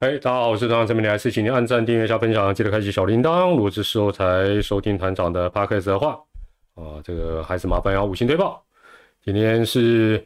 [0.00, 3.50] 哎，大家好，我是团长陈明还，是请您按赞、订阅、加分享，记得开启小铃铛。
[3.50, 6.16] 如果这时候才收听团长的 podcast 的话，
[6.76, 8.62] 啊，这个还是麻烦要五星推报。
[9.24, 10.24] 今天是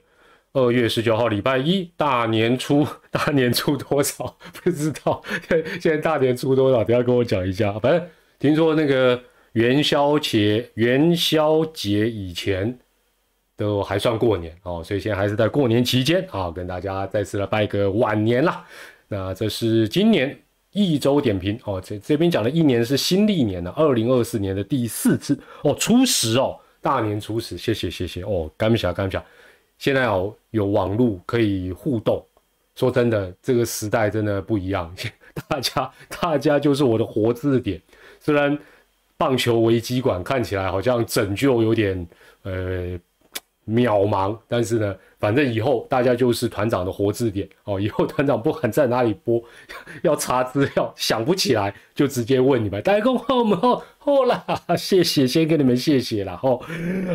[0.52, 4.36] 二月十九号，礼拜一，大年初， 大年初多少？
[4.62, 5.22] 不知道，
[5.80, 6.84] 现在大年初多少？
[6.84, 7.72] 等下跟我讲一下。
[7.78, 8.06] 反正
[8.38, 9.18] 听说那个
[9.52, 12.78] 元宵节，元宵节以前
[13.56, 18.66] 都还算过年哦，所以现在还是在过年期间啊，跟大家再次来拜个晚年啦。
[19.12, 20.34] 那这是今年
[20.70, 29.24] 一周点评哦，这这边讲的一年是新历年的二零二四年的第四次哦，初十哦，大年初十，谢谢谢谢哦，干不起来干不起来，
[29.76, 32.24] 现在哦有网络可以互动，
[32.74, 34.90] 说真的，这个时代真的不一样，
[35.46, 37.78] 大家大家就是我的活字典，
[38.18, 38.58] 虽然
[39.18, 42.08] 棒球危机馆看起来好像拯救有点
[42.44, 42.98] 呃。
[43.64, 47.78] 渺茫，但是呢，反正以后大家就是团长的活字典哦。
[47.80, 49.40] 以后团长不管在哪里播，
[50.02, 52.82] 要查资料想不起来，就直接问你们。
[52.82, 53.80] 大家好吗？
[53.98, 54.44] 好啦，
[54.76, 56.58] 谢谢，先跟你们谢谢了哈。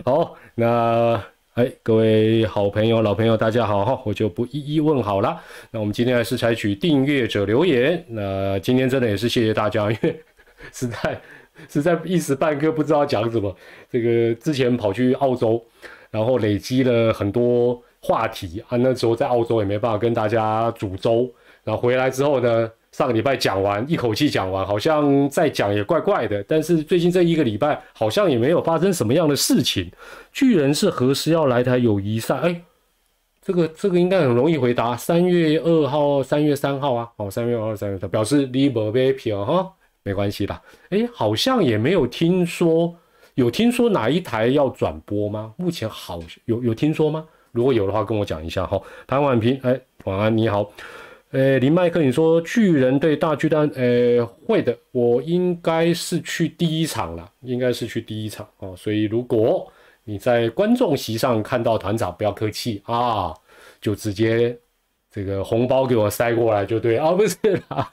[0.05, 1.22] 好，那
[1.55, 5.38] 哎，各位好朋友、老朋友，大家好哈，我就不一一问好了。
[5.72, 8.02] 那我们今天还是采取订阅者留言。
[8.08, 10.17] 那今天真的也是谢谢大家，因为
[10.72, 11.22] 实在
[11.67, 13.53] 实在一时半刻不知道讲什么。
[13.91, 15.61] 这个之前跑去澳洲。
[16.09, 21.30] 然后累积了很多话题啊，那时候在澳洲也没办法跟大家煮粥，
[21.66, 26.41] 然后回来之后呢，上个礼拜讲完一口气讲完，好像再讲也怪怪的。
[26.47, 29.91] 但是最近这一个礼拜好像也没有发生什么样的事情。
[30.31, 32.38] 巨人是何时要来台友谊赛？
[32.38, 32.61] 哎，
[33.41, 39.69] 这个这个应该很容易回答，三月二号、三月三号啊，哦，三月二号、三月三，表示你没被票哈，
[40.03, 40.61] 没关系啦。
[40.91, 42.95] 哎，好像也没有听说。
[43.35, 45.53] 有听说哪一台要转播吗？
[45.57, 47.24] 目前好有有听说吗？
[47.52, 48.81] 如果有的话，跟我讲一下哈。
[49.08, 50.72] 潘婉平，哎，晚安，你好。
[51.31, 58.74] 呃，林麦克，你说巨人对大巨蛋，呃，会的，我应该是去第一场了，应该是去第一场哦。
[58.78, 59.72] 所以如果
[60.03, 63.34] 你在观众席上看到团长，不要客气啊，
[63.81, 64.57] 就直接
[65.12, 67.38] 这个红包给我塞过来就对 啊，不是
[67.69, 67.91] 啦，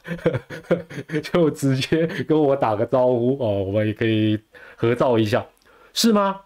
[1.21, 4.39] 就直接跟我打个招呼哦，我们也可以。
[4.77, 5.45] 合照一下，
[5.93, 6.41] 是吗？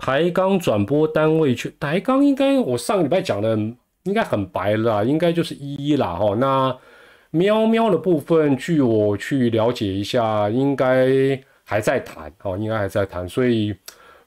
[0.00, 3.54] 台钢转播单位去台钢，应该我上个礼拜讲的
[4.04, 6.34] 应该很白了，应该就是一啦哈。
[6.36, 6.74] 那
[7.30, 13.28] 喵喵的部分，据我去了解一下，应该还在谈哦，应该还在谈。
[13.28, 13.76] 所以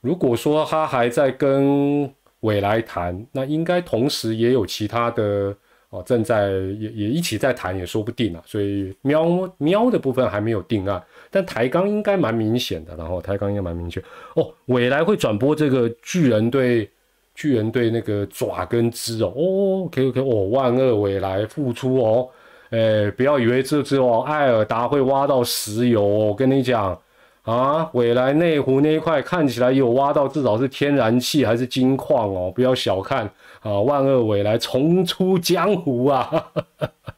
[0.00, 2.08] 如果说他还在跟
[2.40, 5.52] 伟来谈，那应该同时也有其他的。
[5.90, 8.42] 哦，正在也也一起在谈，也说不定啊。
[8.44, 11.00] 所以喵喵的部分还没有定案，
[11.34, 12.94] 但抬杠应该蛮明显的。
[12.96, 14.00] 然后抬杠应该蛮明确。
[14.36, 16.88] 哦，未来会转播这个巨人对
[17.34, 19.32] 巨人对那个爪跟枝哦。
[19.34, 22.28] 哦，OK OK，哦，万恶未来复出哦。
[22.70, 26.96] 哎，不要以为这只哦艾尔达会挖到石油，我跟你讲。
[27.42, 33.30] 啊，未来内湖那一块看起来有挖到，至少是天然气还是金矿哦，不要小看
[33.60, 33.78] 啊！
[33.82, 36.46] 万恶未来重出江湖啊！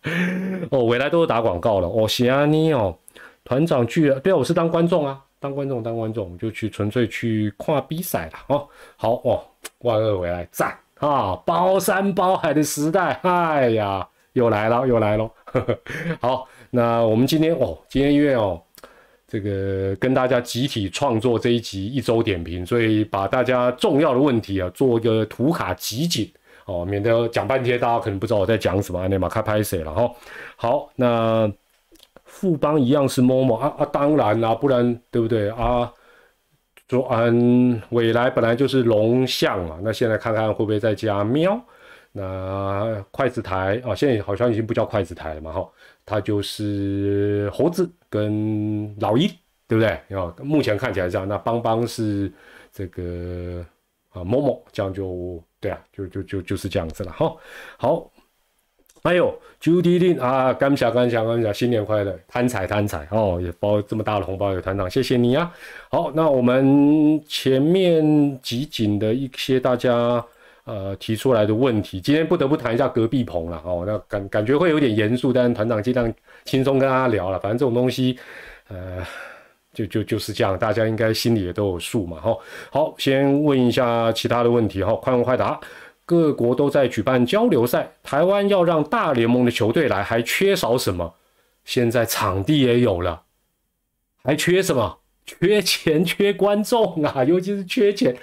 [0.71, 2.99] 哦，未来都是打广告了哦，谢安妮哦，
[3.47, 8.69] 团长巨人，对啊，我是当观众啊，当观众当观众就去纯粹去跨比赛了哦。
[8.97, 9.43] 好哦，
[9.79, 15.31] 万恶未来赞啊，包山包海的时代，哎呀，又来了又来了。
[16.21, 18.61] 好，那我们今天哦，今天因为哦。
[19.29, 26.33] 这个跟大家集体创作这一集一周点评，所以把大家重要的问题啊做一个图卡集锦
[26.67, 29.09] 哦，免得讲半天大家可能不知道我在讲什么。
[29.09, 30.09] 那马开拍谁了哈？
[30.55, 31.53] 好，那
[32.37, 35.91] 富邦一样是某某啊啊，当然啦，不然对不对啊？
[36.89, 41.59] 说安未来本来就是龙象嘛，那现在看看会不会再加喵？
[42.13, 45.67] 那筷子台啊，现在好像已经不叫筷子台了嘛哈。
[46.05, 49.29] 它就是猴子跟老鹰，
[49.67, 49.91] 对不对？
[50.17, 51.27] 啊，目前看起来这样。
[51.27, 52.31] 那邦邦是
[52.71, 53.65] 这个
[54.11, 57.35] 啊，某某，这样就对啊，就就就就是这样子了哈。
[57.79, 58.11] 好，
[59.07, 65.49] 还有朱迪令啊，感谢感谢感谢，新年快乐，贪财贪财哦，也包这么大的红包，有团长，谢谢你啊。
[65.93, 68.03] 好，那我们前面
[68.43, 70.21] 集锦的一些大家。
[70.65, 73.85] 呃，提出来的问题，今天不得不谈一下隔壁棚了哦。
[73.87, 76.13] 那感感觉会有点严肃，但是团长尽量
[76.45, 77.39] 轻松跟大家聊了。
[77.39, 78.19] 反正这种东西，
[78.67, 79.01] 呃，
[79.73, 82.19] 就就就是这样，大家应该心里也都有数嘛。
[82.21, 82.37] 哈，
[82.73, 85.61] 好，先问一下其他的问题哈，快问快答。
[86.07, 91.13] 各国都在举办交流赛，台湾要让大联盟的球队来，还缺少什么？
[91.65, 93.23] 现在场地也有了，
[94.23, 94.99] 还缺什么？
[95.27, 98.17] 缺钱，缺观众啊， 尤其是缺钱。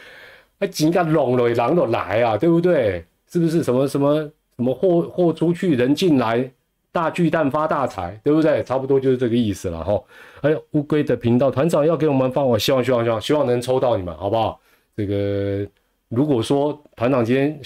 [0.60, 3.06] 那紧个拢了，狼都来啊，对不对？
[3.30, 4.22] 是不是什么什么
[4.56, 6.50] 什么货货出去人进来，
[6.94, 8.64] 大巨蛋发大财，对不对？
[8.64, 10.02] 差不多就是这个意思了哈。
[10.42, 14.58] 还有乌龟的频道团长要给我们放，我希望希望希望希望能抽到你们，好不好？
[14.96, 15.68] 这个
[16.16, 17.60] 如果说团长今天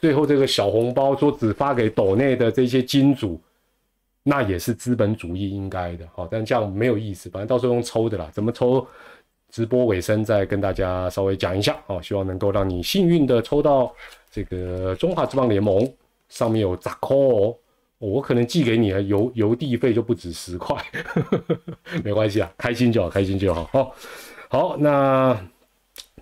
[0.00, 3.40] 最后这个小红包说只发给斗内的这些金主，
[4.22, 8.86] 那也是资本主义应该的，好，但这样没有意思，反正到时候用抽的啦，怎么抽？
[9.48, 13.94] 直播尾声再跟大家稍微讲一下哦，希望能够让你幸运的抽到
[14.30, 15.88] 这个中华之邦联盟，
[16.28, 17.56] 上面有砸扣，
[17.98, 20.76] 我可能寄给你啊，邮邮递费就不止十块，
[22.02, 23.94] 没关系啊，开心就好，开心就好，好，
[24.48, 25.38] 好，那。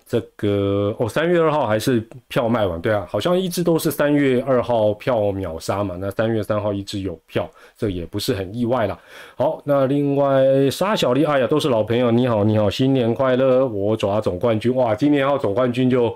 [0.07, 2.79] 这个哦，三月二号还是票卖完？
[2.79, 5.97] 对啊，好像一直都是三月二号票秒杀嘛。
[5.99, 8.99] 那三月三号一直有票，这也不是很意外啦。
[9.35, 13.65] 好，那另外沙小丽，哎呀，都是老朋友，你好，你好，新年快乐！
[13.65, 16.15] 我抓总冠军哇，今年要总冠军就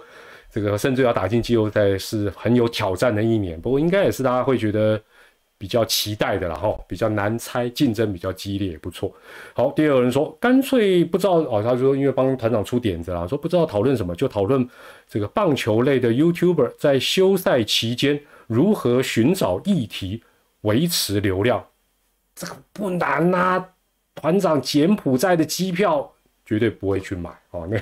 [0.52, 3.60] 这个，甚至要打进季后赛是很有挑战的一年。
[3.60, 5.02] 不过应该也是大家会觉得。
[5.60, 9.14] 比较期待的了哈，比较难猜，竞争比较激烈，不错。
[9.54, 14.68] 好，第二个人说，干脆不知道哦，他说因为帮团长出点子啦，说不知道讨论什么，就讨论
[15.06, 20.24] 这个棒球类的 YouTuber 在休赛期间如何寻找议题
[20.62, 21.66] 维持流量。
[22.34, 23.66] 这个不难呐，
[24.16, 26.10] 团长柬埔寨的机票
[26.46, 27.78] 绝对不会去买哦，那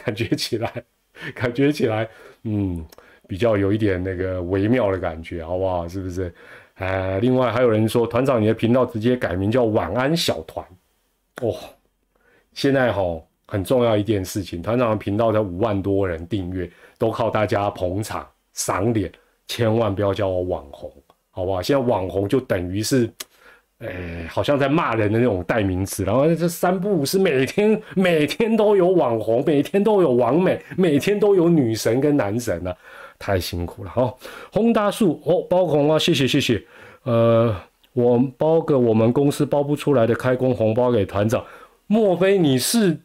[0.00, 0.82] 感觉起来，
[1.36, 2.08] 感觉起来，
[2.44, 2.82] 嗯，
[3.26, 5.86] 比较有一点那个微妙的感觉，好不好？
[5.86, 6.34] 是不是？
[6.78, 10.64] 呃，另外还有人说，团长你的频道直接改名叫晚安小团，
[11.42, 11.52] 哦，
[12.52, 13.02] 现在哈
[13.48, 19.10] 很重要一件事情，团长的频道才五万多人订阅，都靠大家捧场赏脸，
[19.48, 20.92] 千万不要叫我网红，
[21.30, 21.60] 好不好？
[21.60, 23.10] 现在网红就等于是，
[23.80, 32.72] 哎，好像在骂人的那种代名词，然后这三不五时每天每天都有网红，每天都有网美，每天都有女神跟男神呢。
[33.18, 34.14] 太辛苦了哈！
[34.52, 36.64] 红大树哦，包红啊，谢谢谢谢。
[37.02, 37.54] 呃，
[37.92, 41.44] 我包个我们公司包不出来的开工红包给团长。
[41.88, 42.96] 莫非你是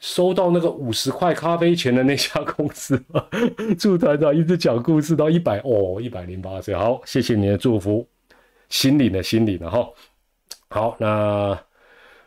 [0.00, 3.24] 收到那个五十块咖啡钱的那家公司吗？
[3.78, 6.74] 祝团长一直讲故事到一百哦，一百零八岁。
[6.74, 8.04] 好，谢谢你的祝福，
[8.68, 9.88] 心领了心领了哈。
[10.70, 11.56] 好，那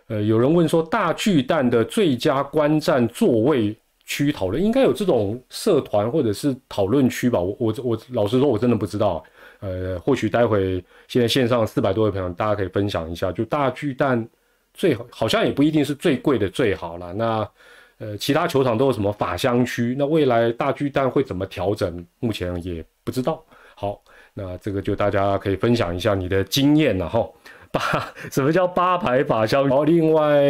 [0.08, 3.76] 呃，有人问说大巨蛋的最佳观战座位。
[4.06, 7.40] 区讨论应该有这种社团或者是讨论区吧？
[7.40, 9.24] 我我我老实说，我真的不知道。
[9.60, 13.32] 呃，或许待会现在线上四百多位朋友，大家可以分享一下。
[13.32, 14.28] 就大巨蛋
[14.74, 17.14] 最好，好像也不一定是最贵的最好了。
[17.14, 17.50] 那
[18.00, 19.96] 呃，其他球场都有什么法香区？
[19.98, 22.06] 那未来大巨蛋会怎么调整？
[22.20, 23.42] 目前也不知道。
[23.76, 24.02] 好，
[24.34, 27.26] 那这个就大家可以分享一下你的经验了哈。
[27.72, 27.82] 八
[28.32, 29.66] 什么叫八排法香？
[29.68, 30.42] 然后，另外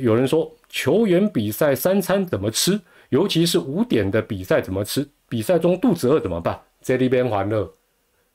[0.00, 2.80] 有人说球员比赛三餐怎么吃？
[3.12, 5.06] 尤其是五点的比赛怎么吃？
[5.28, 6.58] 比赛中肚子饿怎么办？
[6.80, 7.70] 在那边欢乐，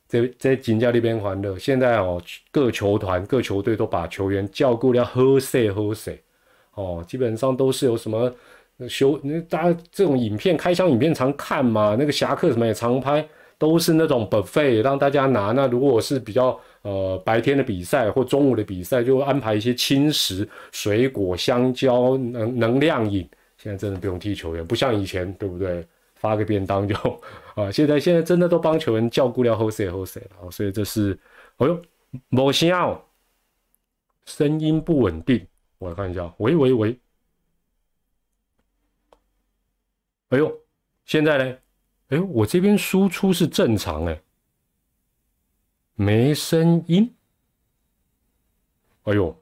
[0.08, 1.58] 在在锦家那边欢乐。
[1.58, 2.22] 现在哦，
[2.52, 6.22] 各球团、各球队都把球员照顾了喝水喝水，
[6.76, 8.32] 哦，基本上都是有什么
[8.88, 13.28] 休，那大家这种影片开箱影片常看嘛，那个侠客什么也常拍，
[13.58, 15.54] 都是那种 buffet 让大家拿。
[15.54, 23.28] 那如果是比较呃白天的比赛或中午的比赛，就安排一些轻食、水果、香蕉、能能量饮。
[23.68, 25.86] 现在真的不用踢球员，不像以前，对不对？
[26.16, 26.96] 发个便当就
[27.54, 31.20] 啊，现在现在真的都帮球员照顾了后谁后谁了，所以这是，
[31.58, 31.82] 哎呦，
[32.30, 33.06] 某信号，
[34.26, 35.46] 声音不稳定，
[35.80, 37.00] 我来看一下，喂喂喂，
[40.30, 40.58] 哎呦，
[41.04, 41.58] 现在呢？
[42.08, 44.22] 哎呦，我这边输出是正常哎，
[45.96, 47.14] 没声音，
[49.04, 49.38] 哎呦，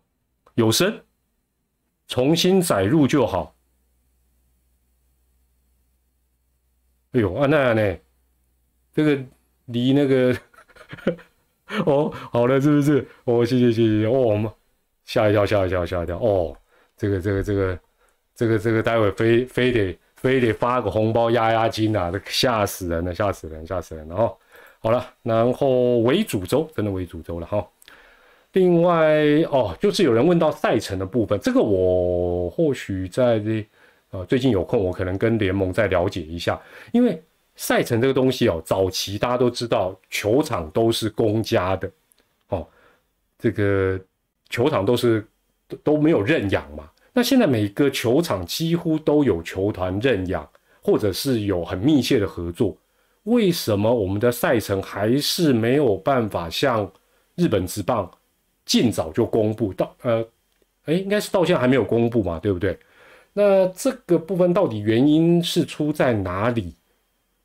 [0.55, 0.99] 有声，
[2.07, 3.54] 重新载入就好。
[7.15, 7.97] 哎呦，啊那样呢？
[8.93, 9.17] 这个
[9.67, 10.35] 离那个
[11.85, 13.07] 哦，好了，是不是？
[13.23, 14.51] 哦，谢谢谢谢哦，我们
[15.05, 16.53] 吓一跳，吓一跳，吓一跳哦。
[16.97, 17.79] 这个这个这个
[18.35, 22.11] 这个这个，待会非非得非得发个红包压压惊啊！
[22.11, 24.37] 这吓死人了，吓死人，吓死人了哈。
[24.79, 27.65] 好了，然后为主轴，真的为主轴了哈。
[28.51, 29.15] 另外
[29.49, 33.65] 哦，就是有人问到赛程的部分，这个我或许在这。
[34.15, 36.57] 呃，最近有空，我可能跟联盟再了解一下，
[36.93, 37.21] 因为
[37.57, 41.91] 赛程这个东西哦，早期大家都知道，球场都是公家的，
[42.47, 42.65] 哦，
[43.37, 43.99] 这个
[44.49, 45.27] 球场都是
[45.67, 46.89] 都都没有认养嘛。
[47.11, 50.47] 那现在每个球场几乎都有球团认养，
[50.81, 52.77] 或者是有很密切的合作。
[53.23, 56.89] 为什么我们的赛程还是没有办法像
[57.35, 58.09] 日本职棒
[58.65, 59.93] 尽早就公布到？
[60.03, 60.25] 呃，
[60.85, 62.77] 哎，应该是到现在还没有公布嘛，对不对？
[63.37, 66.73] 那这个部分到底原因是出在哪里？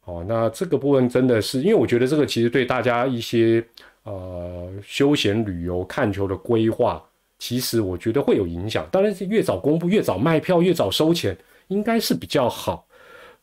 [0.04, 3.64] 哦，那这个部分真的是，因为我觉得这个其实对大家一些
[4.04, 7.04] 呃休闲旅游看球的规划，
[7.40, 8.88] 其实我觉得会有影响。
[8.92, 12.86] 当然是越早公布，越早卖票，越早收钱，应该是比较好。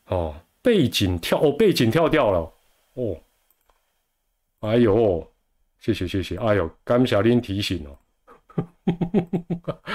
[0.06, 2.50] 哦，背景跳哦，背景跳掉了
[2.94, 3.16] 哦。
[4.60, 5.26] 哎呦，
[5.80, 7.92] 谢谢谢谢，哎呦，甘小林提醒哦。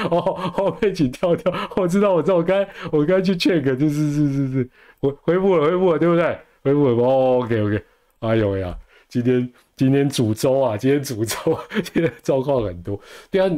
[0.10, 6.38] 哦 哦，背景跳跳，我知道我知道，我该我该去 check，就是是是是，我回复了回复了，对不对？
[6.64, 7.84] 回复了，OK OK。
[8.20, 8.78] 哎呦呀，
[9.10, 11.38] 今天今天煮粥啊，今天煮粥，
[11.84, 13.00] 今天状况很多。
[13.30, 13.50] 对啊，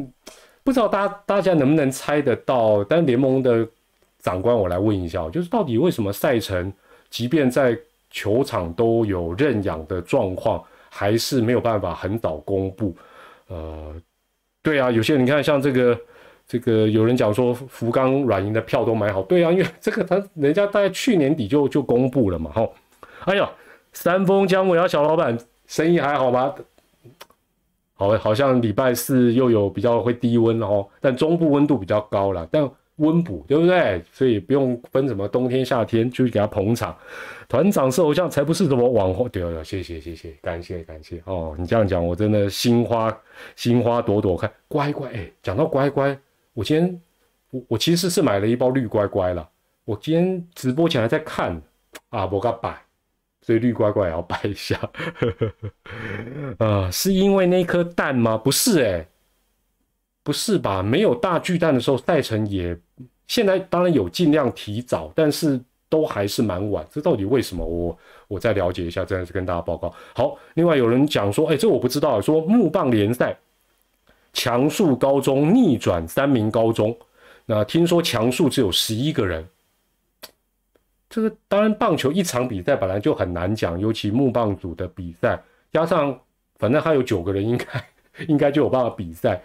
[0.64, 2.84] 不知道大家大家能不能猜得到？
[2.84, 3.68] 但联盟的
[4.20, 6.74] 长官，我来问一下，就是到底为什么赛程，
[7.10, 7.78] 即便在
[8.10, 12.96] 球场都有认养的状况，还是没有办法很早公布？
[13.48, 13.96] 呃。
[14.66, 15.98] 对啊，有些人你看，像这个，
[16.48, 19.22] 这个有人讲说福冈软银的票都买好。
[19.22, 22.68] 对啊，因为这个他人家大概去年底就就公布了嘛，哈。
[23.26, 23.48] 哎呀，
[23.94, 26.52] 三丰姜母鸭小老板生意还好吗？
[27.94, 32.68] 好，好像礼拜四又有比较会低温了哦，但中部温度比较高了，但。
[32.98, 34.02] 温补对不对？
[34.12, 36.96] 所以不用分什么冬天夏天，就给他捧场。
[37.48, 39.28] 团长是偶像，才不是什么网红。
[39.30, 41.56] 对了，谢谢谢谢，感谢感谢哦。
[41.60, 43.16] 你这样讲，我真的心花
[43.56, 44.50] 心花朵朵开。
[44.68, 46.18] 乖乖，哎，讲到乖乖，
[46.54, 47.02] 我今天
[47.52, 49.48] 我我其实是买了一包绿乖乖了。
[49.84, 51.62] 我今天直播前还在看
[52.10, 52.76] 啊，我给摆，
[53.42, 54.80] 所以绿乖乖也要摆一下。
[56.58, 58.38] 啊，是因为那颗蛋吗？
[58.38, 59.06] 不是哎。
[60.26, 60.82] 不是吧？
[60.82, 62.76] 没有大巨蛋的时候，赛程也
[63.28, 66.84] 现在当然有尽量提早，但是都还是蛮晚。
[66.92, 67.64] 这到底为什么？
[67.64, 67.96] 我
[68.28, 69.94] 我再了解一下，再跟大家报告。
[70.16, 72.20] 好，另外有人讲说，哎，这我不知道。
[72.20, 73.38] 说木棒联赛
[74.34, 76.98] 强数高中逆转三名高中，
[77.46, 79.48] 那听说强数只有十一个人。
[81.08, 85.40] 这个当然棒球一场比赛本来就很难讲，尤其木棒组的比赛，
[85.72, 86.20] 加上
[86.58, 87.66] 反正还有九个人，应该
[88.28, 89.40] 应该就有办法比赛。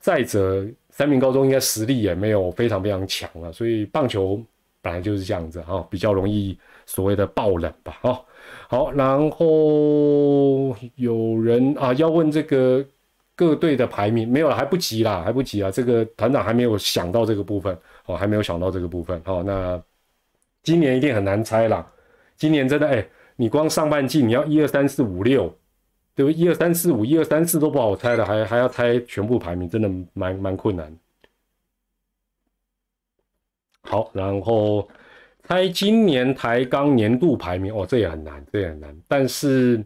[0.00, 4.42] 再者，三名高中应该实力也没有非常非常强了，所以棒球
[4.80, 8.24] 本来就是这样子哈，比较容易所谓的爆冷吧哈。
[8.66, 12.82] 好，然后有人啊要问这个
[13.36, 15.70] 各队的排名，没有了，还不急啦，还不急啊。
[15.70, 17.76] 这个团长还没有想到这个部分
[18.06, 19.42] 哦，还没有想到这个部分哦。
[19.44, 19.78] 那
[20.62, 21.86] 今年一定很难猜啦，
[22.36, 25.54] 今年真的哎，你光上半季你要一二三四五六。
[26.20, 26.30] 就？
[26.30, 30.94] 一二三四五，一二三四都不好猜的，还还要猜全部排名，真的蛮蛮困难。
[33.82, 34.86] 好，然后
[35.42, 38.94] 猜今年台钢年度排名，哦，这也很难，这也很难。
[39.08, 39.82] 但是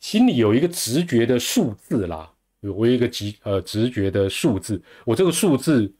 [0.00, 2.28] 心里有一个直觉的数字啦，
[2.62, 5.92] 我有一个直呃直觉的数字，我这个数字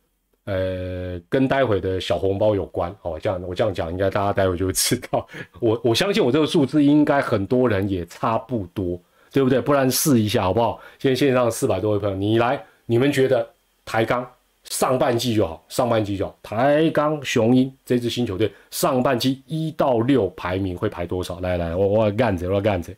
[0.45, 2.91] 呃跟待会的小红包有关。
[3.03, 5.29] 哦，这样我这样讲，应该大家待会就会知道。
[5.61, 9.01] 我我相信我这个数字应该很多人也差不多。
[9.31, 9.61] 对不对？
[9.61, 10.81] 不然试一下好不好？
[10.99, 13.47] 现在线上四百多位朋友，你来，你们觉得
[13.85, 14.29] 台钢
[14.65, 16.39] 上半季就好，上半季就好。
[16.43, 21.41] 台钢雄鹰这支新球队上半季一到六排名会排多少？
[21.41, 22.95] 来来，我我干着，我干着。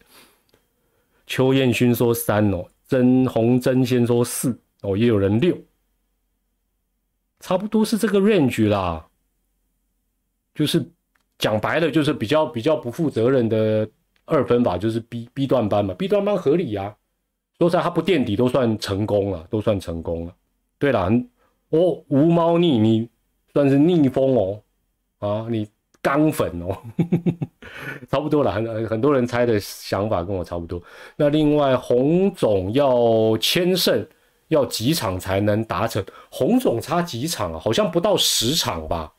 [1.27, 5.57] 邱彦勋说三哦，曾洪真先说四哦，也有人六，
[7.41, 9.07] 差不多是这个 range 啦。
[10.55, 10.85] 就是
[11.39, 13.89] 讲白了，就是比较比较不负责任的。
[14.31, 16.95] 二分法就是 B B 段班嘛，B 段班合理呀。
[17.59, 20.33] 说实在，他不垫底都算成功了，都算成功了。
[20.79, 21.11] 对了，
[21.71, 23.09] 哦，无猫腻，你
[23.53, 24.63] 算是逆风哦，
[25.19, 25.69] 啊，你
[26.01, 26.79] 钢粉哦，
[28.09, 28.53] 差不多了。
[28.53, 30.81] 很很多人猜的想法跟我差不多。
[31.17, 34.07] 那另外，洪总要签胜，
[34.49, 36.03] 要几场才能达成？
[36.31, 37.59] 洪总差几场啊？
[37.59, 39.13] 好像不到十场吧。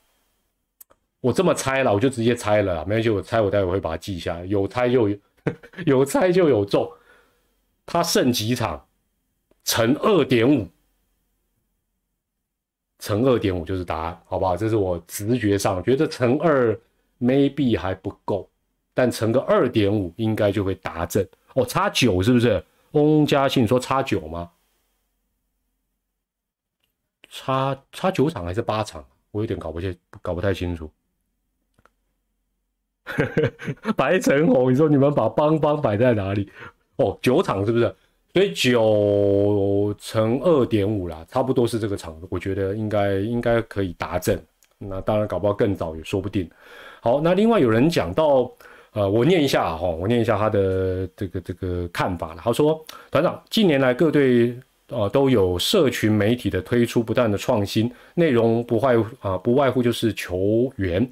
[1.21, 4.45] 我这么猜了，我就直接猜了，没关系，我猜，我待会会把它记下来。
[4.45, 5.17] 有猜就有，
[5.85, 6.91] 有猜就有中。
[7.85, 8.87] 他胜几场，
[9.63, 10.67] 乘二点五，
[12.99, 14.57] 乘二点五就是答案，好不好？
[14.57, 16.77] 这是我直觉上觉得乘二
[17.19, 18.49] maybe 还不够，
[18.93, 21.27] 但乘个二点五应该就会达正。
[21.53, 22.63] 哦，差九是不是？
[22.91, 24.51] 翁嘉信说差九吗？
[27.29, 29.05] 差差九场还是八场？
[29.31, 30.91] 我有点搞不清，搞不太清楚。
[33.95, 36.49] 白成红，你说你们把邦邦摆在哪里？
[36.97, 37.95] 哦，九场是不是？
[38.33, 44.41] 所以九乘二点五啦，差不多是这个场，我觉得应该应该可以达阵。
[44.77, 46.49] 那当然搞不好更早也说不定。
[47.01, 48.49] 好，那另外有人讲到，
[48.93, 52.41] 呃，我念一下哈，我念一下他的这个这个看法了。
[52.41, 54.55] 他说，团长，近年来各队
[54.87, 61.05] 呃都有社群媒体的推出，不断的创新内容，不外啊不外乎就是球员。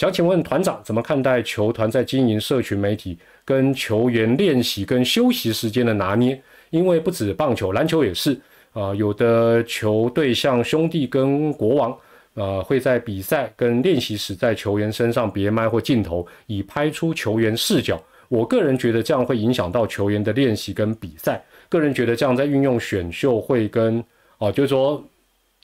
[0.00, 6.40] 想请问团长怎么看待球团在经营社群媒体跟球员练习跟休息时间的拿捏？
[6.70, 8.40] 因为不止棒球，篮球也是
[8.72, 11.94] 啊，有的球队像兄弟跟国王，
[12.32, 18.02] 呃，会在比赛跟练习时在球员身上别麦或镜头，以拍出球员视角。
[18.28, 21.44] 我个人觉得这样会影响到球员的练习跟比赛。
[21.68, 24.02] 个人觉得这样在运用选秀会跟
[24.38, 25.04] 哦，就是说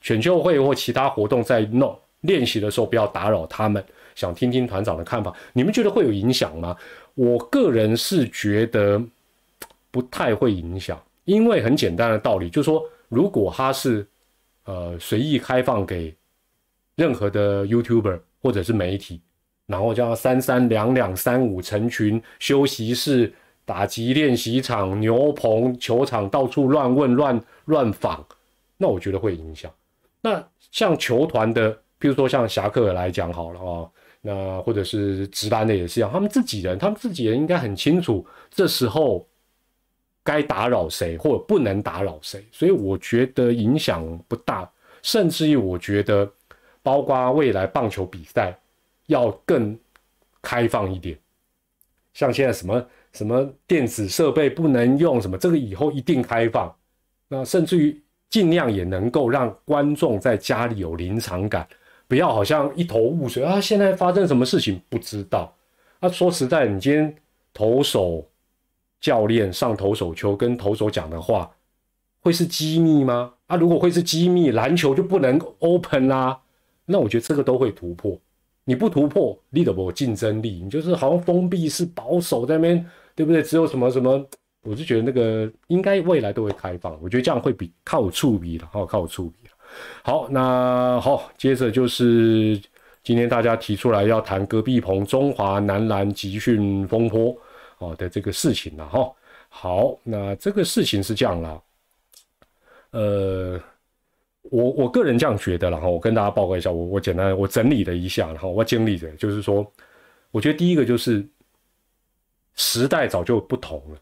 [0.02, 3.82] 选秀会或其他活动在弄练习的时候，不要打扰他们。
[4.16, 6.76] 想听听团长的看法，你们觉得会有影响吗？
[7.14, 9.00] 我个人是觉得
[9.90, 14.06] 不太会影响，因为很简单的道理，就是说，如果他是
[14.64, 16.14] 呃随意开放给
[16.94, 19.20] 任何的 YouTuber 或者是媒体，
[19.66, 23.32] 然后叫他三三两两三五成群休息室、
[23.64, 28.24] 打击练习场、牛棚、球场到处乱问乱乱访，
[28.78, 29.70] 那我觉得会影响。
[30.22, 33.90] 那像球团的，比如说像侠客来讲好了哦。
[34.26, 39.24] 那或者是值班的也是一样，他们自己人，他们自己人应该很清楚这时候
[40.24, 44.68] 该打扰谁或者不能打扰谁，所以我觉得影响不大，
[45.00, 46.28] 甚至于我觉得，
[46.82, 48.58] 包括未来棒球比赛
[49.06, 49.78] 要更
[50.42, 51.16] 开放一点，
[52.12, 56.74] 像现在什么什么电子设备不能用，什么这个以后一定开放，
[57.28, 61.64] 那甚至于尽量也能够让观众在家里有临场感。
[62.08, 63.60] 不要好像一头雾水啊！
[63.60, 65.54] 现在发生什么事情不知道。
[66.00, 67.14] 那说实在，你今天
[67.52, 68.24] 投手
[69.00, 71.50] 教练上投手球跟投手讲的话，
[72.20, 73.32] 会是机密吗？
[73.46, 76.40] 啊，如果会是机密，篮球就不能 open 啦。
[76.84, 78.16] 那我觉得这个都会突破。
[78.64, 80.60] 你不突破，你得有竞争力。
[80.62, 83.42] 你就是好像封闭式保守在那边，对不对？
[83.42, 84.24] 只有什么什么，
[84.62, 86.96] 我就觉得那个应该未来都会开放。
[87.00, 89.45] 我觉得这样会比靠触笔的，好靠触笔。
[90.02, 92.60] 好，那好，接着就是
[93.02, 97.36] 今天大家提出来要谈隔壁棚中华男篮集训风波
[97.78, 99.12] 哦的这个事情了哈。
[99.48, 101.62] 好，那这个事情是这样啦，
[102.90, 103.60] 呃，
[104.42, 109.66] 我我个人这样觉得了哈，我跟大家报告一下，我我简单我整理了一下，然后我经历的，就是说，
[110.30, 111.26] 我觉得第一个就是
[112.54, 113.98] 时代早就不同了，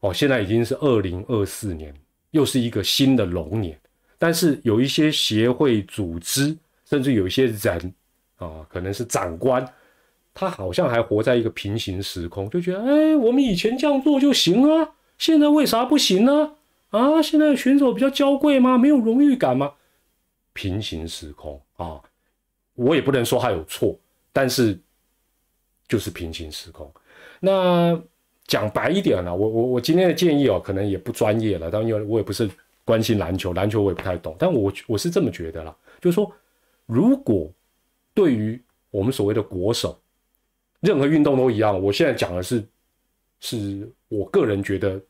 [0.00, 1.94] 哦，现在已经是二零二四年，
[2.30, 3.78] 又是一个新的龙年。
[4.18, 7.94] 但是有一些协会组织，甚至有一些人
[8.36, 9.66] 啊，可能是长官，
[10.32, 16.56] 他好像还活在一个平行时空，就觉得，哎，我们以前这样做就行啊，现在为啥不行呢？
[16.90, 18.78] 啊，现在的选手比较娇贵吗？
[18.78, 19.72] 没有荣誉感吗？
[20.52, 22.00] 平行时空啊，
[22.74, 23.98] 我也不能说他有错，
[24.32, 24.78] 但是
[25.88, 26.90] 就是平行时空。
[27.40, 28.00] 那
[28.46, 32.48] 讲白一点呢，我我我今天的建议哦，可能也不专业了，但因为我也不是。
[32.84, 36.30] 关心篮球，篮球我也不太懂，但我我是这么觉得啦，就是说，
[36.86, 37.50] 如果
[38.12, 39.98] 对于我们所谓的国手，
[40.80, 42.62] 任何运动都一样，我现在讲的是，
[43.40, 45.00] 是我个人觉得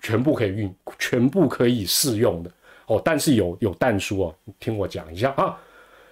[0.00, 2.50] 全部可以运，全部可以适用的
[2.86, 3.00] 哦。
[3.04, 5.56] 但是有有但书哦，听我讲一下啊。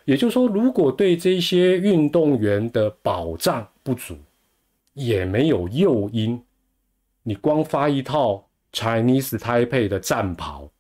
[0.07, 4.17] 也就是说，如果对这些运动员的保障不足，
[4.95, 6.43] 也没有诱因，
[7.23, 10.71] 你光发一套 Chinese Taipei 的战袍。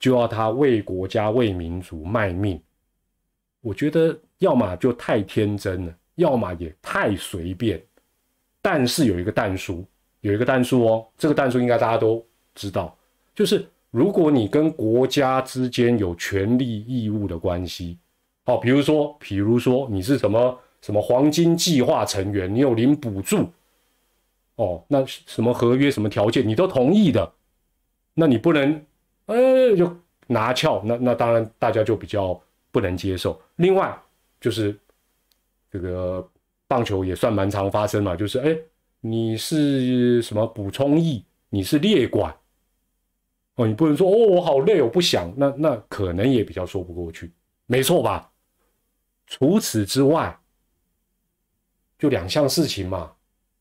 [0.00, 2.58] 就要他为国家、为民族卖命，
[3.60, 7.80] 我觉得要么就太天真了，要么也太随便。
[8.62, 9.84] 但是有一个弹书，
[10.22, 12.96] 有一个弹书哦，这个弹书应该大家都知道，
[13.34, 17.98] 就是如果你跟国家之间有权利义务的关系，
[18.46, 23.50] 好，比如说，比如说你是什么什么黄金计划成员，你有领补助，
[24.56, 27.30] 哦，那什么合约、什么条件你都同意的，
[28.14, 28.82] 那你不能。
[29.30, 32.40] 哎，就拿翘，那那当然大家就比较
[32.72, 33.40] 不能接受。
[33.56, 33.96] 另外
[34.40, 34.76] 就是
[35.70, 36.28] 这个
[36.66, 38.56] 棒球也算蛮常发生嘛，就是哎，
[39.00, 42.34] 你是什么补充役，你是列管，
[43.54, 47.32] 哦，你不能说哦，我好累，我不想，那那可能也比较说不过去，
[47.66, 48.30] 没错吧？
[49.26, 50.36] 除此之外，
[51.98, 53.12] 就两项事情嘛，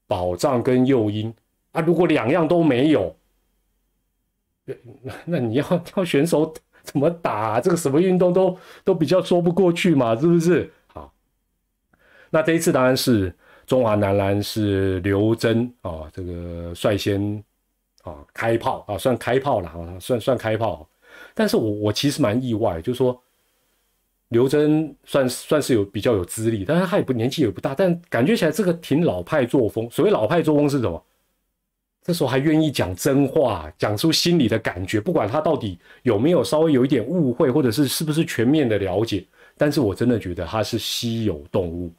[0.08, 1.32] 保障跟诱因
[1.74, 3.16] 啊，如果两样都没有。
[5.04, 6.54] 那 那你要 挑选手
[6.84, 7.60] 怎么打？
[7.62, 10.72] 这个什么运动都都比较说不过去嘛，是不是？
[10.88, 11.12] 好，
[12.30, 13.34] 那这一次当然是
[13.66, 17.44] 中华男篮是刘真啊，这个率先
[18.04, 20.88] 啊开炮啊，算开炮了啊，算算开炮。
[21.34, 23.22] 但是我我其实蛮意外，就是说
[24.30, 29.90] 刘真算算是有比较有资历，但是他也不年纪也不大，但感觉起来这个挺老派作风。
[29.92, 31.04] 所谓老派作风是什么？
[32.10, 39.24] 这时候还愿意讲真话，讲出心里的感觉，不管他到底有没有稍微有一点误会，或者是是不是全面的了解，
[39.56, 41.93] 但是我真的觉得他是稀有动物。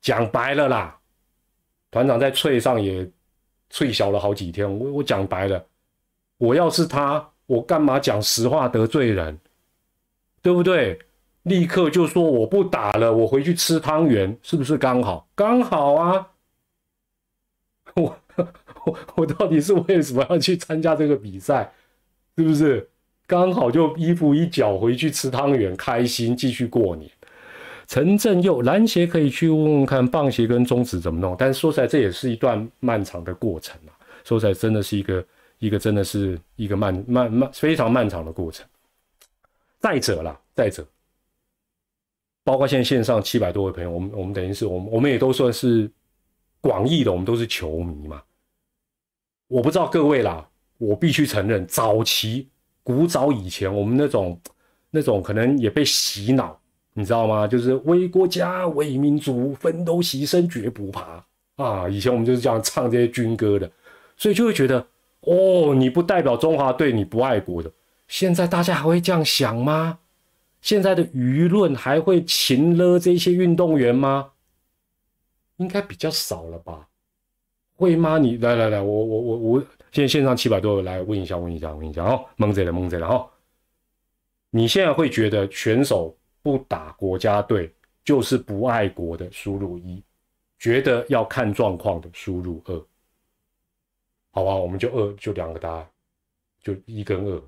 [0.00, 0.98] 讲白了啦，
[1.92, 3.08] 团长在脆上也
[3.70, 4.68] 脆小了好几天。
[4.80, 5.64] 我我讲白了，
[6.36, 9.38] 我要是他，我干嘛讲实话得罪人？
[10.42, 10.98] 对不对？
[11.44, 15.28] 立刻就说我不打了，我回去吃汤圆，是不是刚好？
[15.36, 16.30] 刚好啊！
[17.94, 18.18] 我
[18.84, 21.72] 我 我到底是为什么要去参加这个比赛？
[22.36, 22.88] 是不是
[23.26, 27.10] 刚好就衣服一脚回去吃汤圆，开心继续过年？
[27.86, 33.92] 陈正佑，篮协可以去问问看棒协跟中职怎么弄，但是说起来这也是一段漫长的过程啊！
[34.24, 35.26] 说起来真的是一个
[35.58, 38.66] 一个真的是一个漫漫漫非常漫长的过程。
[39.78, 40.82] 再者啦，再者，
[42.42, 45.88] 包括现在线上七百多位朋友，我们我们等于是我们我们也都算是
[46.62, 48.22] 广义的，我们都是球迷嘛。
[49.54, 50.44] 我不知道各位啦，
[50.78, 52.48] 我必须承认，早期
[52.82, 54.40] 古早以前，我们那种
[54.90, 56.58] 那种可能也被洗脑。
[56.94, 57.46] 你知道吗？
[57.46, 61.88] 就是为国家、为民族奋斗牺牲，绝不怕啊！
[61.88, 63.70] 以前我们就是这样唱这些军歌的，
[64.16, 64.84] 所以就会觉得，
[65.20, 67.70] 哦，你不代表中华队，你不爱国的。
[68.08, 70.00] 现在大家还会这样想吗？
[70.62, 74.32] 现在的舆论还会擒了这些运动员吗？
[75.58, 76.88] 应该比较少了吧？
[77.74, 78.18] 会吗？
[78.18, 79.60] 你来来来，我我我我，
[79.92, 83.30] 现在线上七百多，来问一下问一下问一下哦，蒙贼了蒙贼了哈！
[84.50, 86.16] 你现在会觉得选手？
[86.42, 90.02] 不打国家队就是不爱国的，输入一；
[90.58, 92.86] 觉得要看状况的，输入二。
[94.30, 95.88] 好吧，我们就二，就两个答案，
[96.60, 97.42] 就一跟二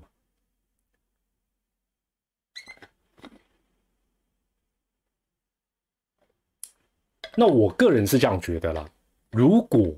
[7.35, 8.89] 那我个人是这样觉得啦，
[9.31, 9.95] 如果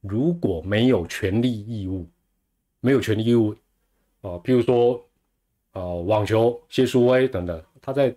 [0.00, 2.08] 如果没有权利义务，
[2.80, 3.54] 没有权利义务
[4.20, 5.02] 啊，譬如说
[5.72, 7.62] 啊，网球谢淑薇等等。
[7.80, 8.14] 他在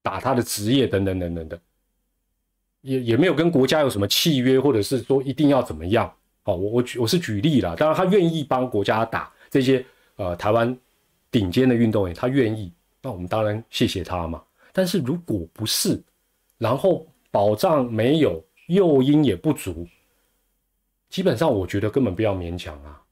[0.00, 1.60] 打他的职业等等等等的，
[2.80, 6.10] 也也没有跟国家有什么契约，或者是说一定要怎么样。
[6.44, 9.84] 哦，我我举我是举例了，当然他愿意帮国家打这些
[10.16, 10.74] 呃台湾
[11.30, 14.42] 顶尖的运动员，他愿意，那我们当然谢谢他嘛。
[14.72, 16.02] 但是如果不是，
[16.56, 19.86] 然后保障没有，诱因也不足，
[21.08, 23.02] 基本上我觉得根本不要勉强啊。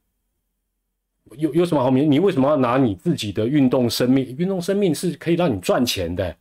[1.36, 2.06] 有有什么好勉？
[2.06, 4.36] 你为什么要拿你自己的运动生命？
[4.36, 6.36] 运动生命是可以让你赚钱的，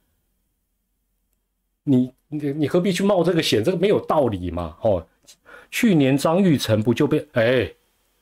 [1.84, 3.63] 你你你何必去冒这个险？
[3.63, 4.78] 这个没有道理嘛！
[4.82, 5.08] 哦，
[5.69, 7.71] 去年张玉成不就被哎，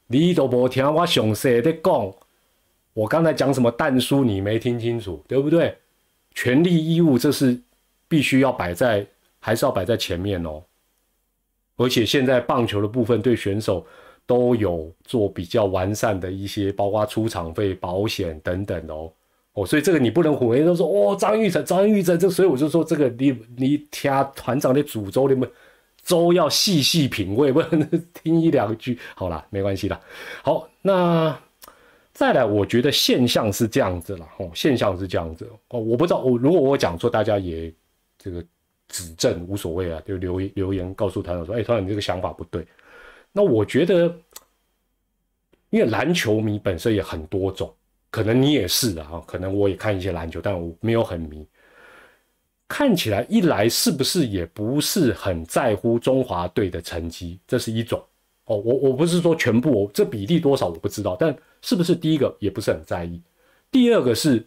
[0.07, 2.13] 你都不听我详细的讲，
[2.93, 5.75] 我刚才讲什么弹书你没听清楚，对不对？
[6.35, 7.59] 权利义务这是
[8.07, 9.07] 必须要摆在，
[9.39, 10.61] 还是要摆在前面哦。
[11.79, 13.83] 而且现在棒球的部分对选手。
[14.29, 19.11] 都有做比较完善的一些，包括出场费、保险等等哦
[19.53, 25.49] 哦，所以这个你不能混为都说哦，张玉成、张玉成，这所以我就说这个你你听团长的诅咒，你们
[26.07, 28.99] 都要细细品味，不能 听一两句。
[29.15, 29.99] 好了，没关系的。
[30.43, 31.35] 好，那
[32.13, 37.73] 再来，我觉得现象是这样子了哦，现象是这样子哦，我不知道我如果我讲错，大家也
[38.19, 38.45] 这个
[38.89, 42.67] 指正无所谓啊，就留留言告诉团长说，哎，团长你这个想法不对。
[43.31, 44.13] 那我觉得，
[45.69, 47.73] 因为篮球迷本身也很多种，
[48.09, 49.23] 可能你也是啊。
[49.27, 51.47] 可能我也看一些篮球，但我没有很迷。
[52.67, 58.03] 看起来一来是不是也不是很在乎中华队的成绩，这是一种
[58.45, 58.57] 哦。
[58.57, 63.21] 我我不是说全部，这比例多少我不知道，但是不是第一个也不是很在意。
[63.71, 64.43] 第二个是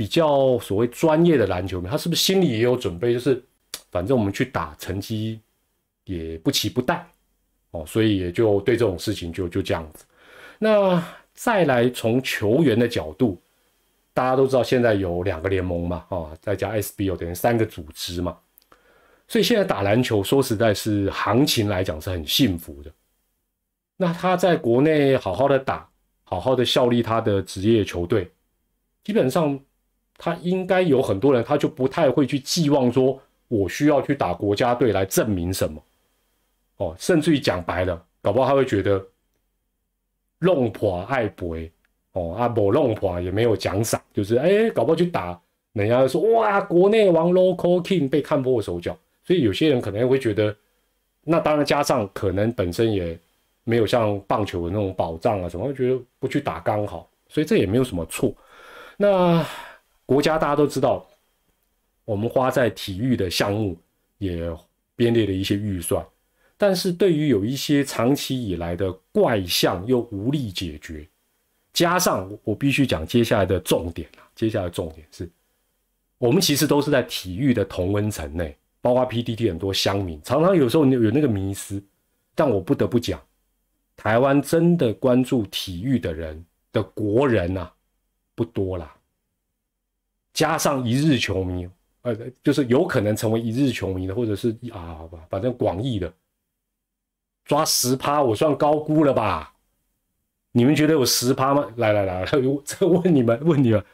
[0.00, 3.44] 比较所谓专业的篮球迷，他是不是心里也有准备，就是
[3.92, 5.38] 反正我们去打，成绩
[6.04, 7.06] 也不期不待。
[7.72, 10.06] 哦，所以也就对这种事情就就这样子。
[10.58, 13.38] 那再来从球员的角度，
[14.14, 18.34] 大家都知道现在有两个联盟嘛，啊，再加 SBO 等于三个组织嘛。
[19.28, 22.90] 所以现在打篮球，说实在是行情来讲是很幸福的。
[23.98, 25.86] 那他在国内好好的打，
[26.24, 28.32] 好好的效力他的职业球队，
[29.04, 29.60] 基本上
[30.22, 35.82] 他应该有很多人，他就不太会去寄望说，我需要去打国家队来证明什么。
[36.76, 39.02] 哦，甚至于讲白了，搞不好他会觉得
[40.38, 41.56] 弄破爱博，
[42.12, 45.40] 哦啊不弄破也没有奖赏，就是哎，搞不好去打，
[45.72, 50.54] 人家说哇，国内王 local king 被看破手脚，所以有些人可能会觉得，
[51.24, 53.18] 那当然加上可能本身也
[53.64, 58.34] 没有像棒球的那种保障啊什么，会觉得不去打刚好，所以这也没有什么错。
[58.96, 59.42] 那
[60.10, 61.06] 国家大家都知道，
[62.04, 63.78] 我们花在体育的项目
[64.18, 64.52] 也
[64.96, 66.04] 编列了一些预算。
[66.58, 71.08] 但是对于有一些长期以来的怪象又无力解决，
[71.72, 75.30] 加上我必须讲接下来的重点啊，接下来重点是
[76.18, 81.80] 我们其实都是在体育的同温层内，包括 PDT 很多乡民，常常有时候有那个迷思，
[82.34, 83.22] 但我不得不讲，
[83.96, 87.70] 台湾真的关注体育的人的国人呐，
[88.34, 88.92] 不多啦。
[90.32, 91.68] 加上一日球迷，
[92.02, 96.12] 呃，就是有可能成为一日球迷的，或者是啊，好吧，反正广义的
[97.44, 99.52] 抓十趴，我算高估了吧？
[100.52, 101.66] 你们觉得有十趴吗？
[101.76, 102.38] 来来来，再
[102.86, 103.84] 问你们，问你们，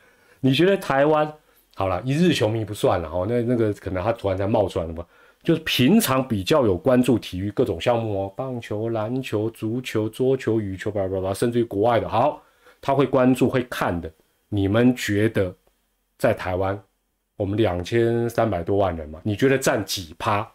[0.41, 1.33] 你觉得台湾
[1.75, 5.05] 好了，一日球迷不算了哦，那那个可能他突然才冒出来的嘛，
[5.43, 12.43] 就是平常比较有关注体育各种项目哦，棒球、篮球、足球、桌球、羽球，叭叭叭，甚至于国外的，好，
[12.81, 14.11] 他会关注会看的，
[14.51, 15.55] 你们觉得？
[16.19, 16.81] 在台湾，
[17.37, 20.51] 我们两千三百多万人嘛，你觉得占几趴？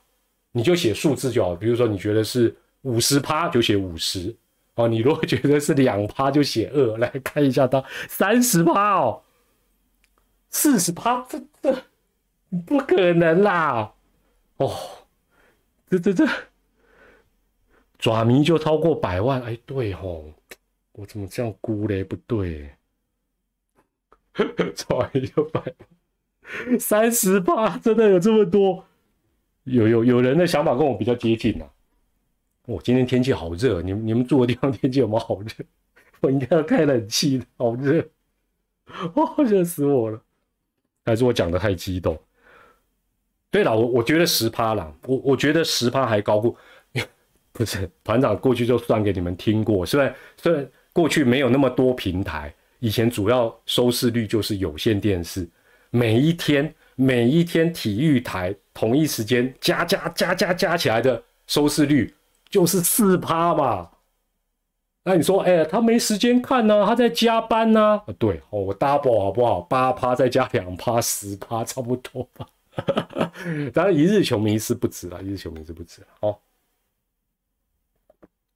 [0.52, 1.56] 你就写数字就好。
[1.56, 4.36] 比如说，你觉得是五十趴，就写五十
[4.76, 4.88] 哦。
[4.88, 6.98] 你如果觉得是两趴，就写二。
[6.98, 9.22] 来看一下，它三十趴哦，
[10.50, 11.74] 四十趴，这这
[12.66, 13.94] 不可能啦！
[14.58, 14.76] 哦，
[15.90, 16.28] 这这这
[17.98, 19.42] 爪迷就超过百万。
[19.44, 20.34] 哎，对吼，
[20.92, 22.04] 我怎么这样估嘞？
[22.04, 22.70] 不对。
[24.76, 25.62] 抓一个百
[26.80, 28.86] 三十八，真的有这么多？
[29.66, 31.66] 有有有人的想法跟我比较接近呐。
[32.66, 35.50] 我今天天气好热，你们你们住的地方天气有没有好热？
[36.22, 38.08] 我应该要开冷气的，好热，
[39.14, 40.22] 哦，热死我了！
[41.06, 42.18] 还是我讲的太激动？
[43.50, 46.56] 对了，我我觉得十趴了，我我觉得十趴还高不？
[47.52, 52.54] 不是团长过去就算给你们听过，虽然虽然过去没有那么多平台。
[52.82, 55.48] 以前主要收视率就是有线电视，
[55.92, 62.12] 每一天每一天体育台同一时间加加加加加起来的收视率
[62.50, 63.88] 就是四趴嘛。
[65.04, 68.02] 那你说，哎，他没时间看呢，他在加班呢。
[68.18, 69.62] 对，我 double 好不好？
[69.62, 72.48] 八趴再加两趴，十趴差不多吧。
[73.74, 76.08] 当然，一日球迷是不止了，一日球迷是不止了。
[76.22, 76.38] 哦，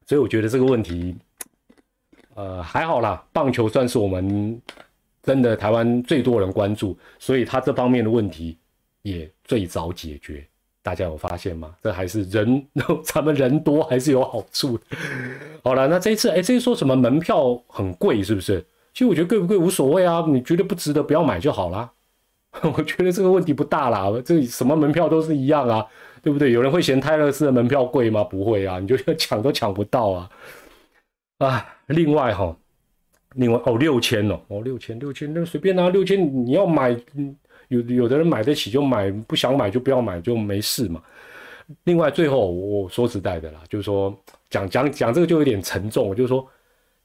[0.08, 1.16] 所以我觉得这个问题。
[2.36, 4.62] 呃，还好啦，棒球算是我们
[5.24, 8.58] 真的台湾最多人关注，所以他这方面的问题
[9.02, 10.46] 也最早解决。
[10.84, 11.74] 大家有发现吗？
[11.82, 12.64] 这还是人，
[13.04, 14.84] 咱们人多还是有好处的。
[15.64, 18.64] 好了，那这一次，哎，这次说什么门票很贵，是不是？
[18.94, 21.90] 其实我觉得贵不贵无所谓啊，你觉得不值得不要买就好啦。
[22.62, 25.86] 我觉得这个问题不大啦，这什么门票都是一样啊，
[26.22, 26.52] 对不对？
[26.52, 28.24] 有人会嫌泰勒斯的门票贵吗？
[28.24, 30.30] 不会啊，你就要抢都抢不到啊。
[31.38, 32.56] 啊，另外哈，
[33.34, 36.98] 另外哦，六千哦，哦六千六千，那随便拿六千，你要买，
[37.68, 41.04] 有有的人买得起就买，不想买就不要买，就没事嘛。
[41.84, 44.18] 另外最后我说实在的啦，就是说
[44.50, 46.48] 讲讲讲这个就有点沉重，就是说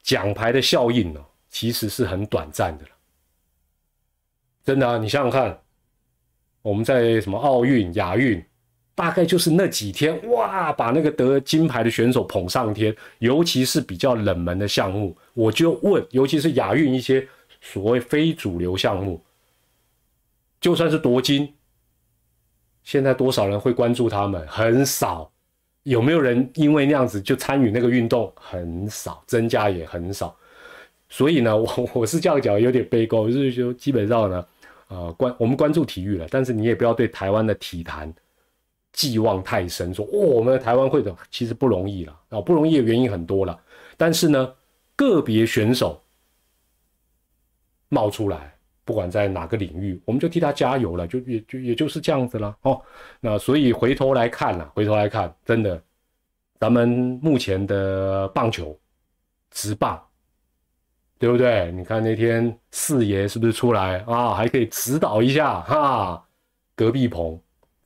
[0.03, 2.85] 奖牌的效应呢，其实是很短暂的。
[4.63, 5.59] 真的啊，你想想看，
[6.63, 8.41] 我们在什么奥运、亚运。
[9.01, 17.27] 大概就是那几天，哇，把那个得金牌的选手捧上天，尤其是比较冷门的项目，我就问，尤其是亚运一些
[17.63, 19.25] 所谓非主流项目，
[20.61, 21.55] 就算是夺金，
[22.85, 24.47] 现在多少人会关注他们？
[24.47, 25.33] 很少，
[25.85, 28.31] 有没有人因为那样子就参与那个运动？
[28.37, 30.37] 很少，增加也很少。
[31.09, 34.47] 所以呢，我 我是这样讲，有点悲观，就是说基本上呢，
[34.89, 38.13] 呃，关我们关注体育了，但是你也不要对台湾的体坛。
[38.93, 43.59] 寄望太深，说哦，我们的台湾会的其实不容易了啊，不容易的原因很多了。
[43.97, 44.53] 但是呢，
[44.97, 46.03] 个别选手
[47.89, 52.81] 冒出来，不管在哪个领域，我们就替他加油了，就也就也就是这样子了哦。
[53.21, 55.81] 那所以回头来看呢，回头来看，真的，
[56.59, 56.89] 咱们
[57.23, 58.77] 目前的棒球
[59.51, 60.03] 直棒，
[61.19, 61.71] 对不对？
[61.73, 64.35] 你看那天四爷是不是出来啊？
[64.35, 66.27] 还可以指导一下哈，
[66.75, 67.41] 隔壁棚。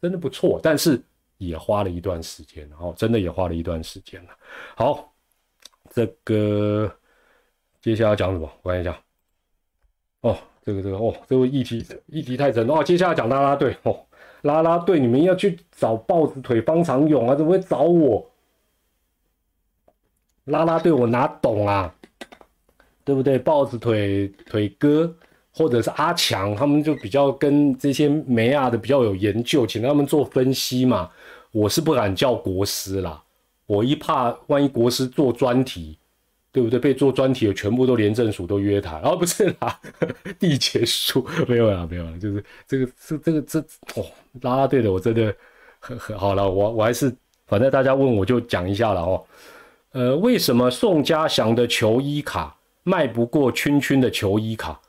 [0.04, 1.02] 真的不错，但是
[1.38, 4.30] 也花了一段时间，然后真的也花了一段时间了。
[4.76, 5.10] 好，
[5.88, 6.94] 这个
[7.80, 8.46] 接下来讲什么？
[8.60, 8.94] 我看一下。
[10.20, 12.84] 哦，这个这个哦，这个议题议题太沉哦。
[12.84, 13.98] 接下来讲拉拉队哦，
[14.42, 18.30] 拉拉队你们要去找豹子腿方长勇啊，怎么会找我？
[20.44, 21.94] 拉拉队我哪懂啊？
[23.04, 23.38] 对不对？
[23.38, 25.16] 豹子腿腿哥。
[25.56, 31.08] 或者是阿强，他们就比较跟这些梅亚的比较有研究，请他们做分析嘛。
[31.52, 33.22] 我是不敢叫国师啦，
[33.66, 35.96] 我一怕万一国师做专题，
[36.50, 36.80] 对不对？
[36.80, 39.80] 被做专题的全部都廉政署都约谈，然后不是啦，
[40.40, 43.60] 地结束没有啦，没有啦，就是这个这这个这
[43.94, 44.04] 哦，
[44.42, 45.32] 拉拉队的我真的
[45.78, 47.14] 很很好了，我我还是
[47.46, 49.24] 反正大家问我就讲一下了哦。
[49.92, 54.80] 呃，为什么宋家祥的球衣卡卖不过圈圈的球衣卡？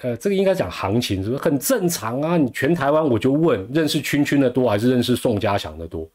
[0.00, 2.36] 呃，这个应该讲行情是不是很正常啊？
[2.36, 6.08] 你全台湾我就问，认识圈圈的多还是认识宋家祥的多？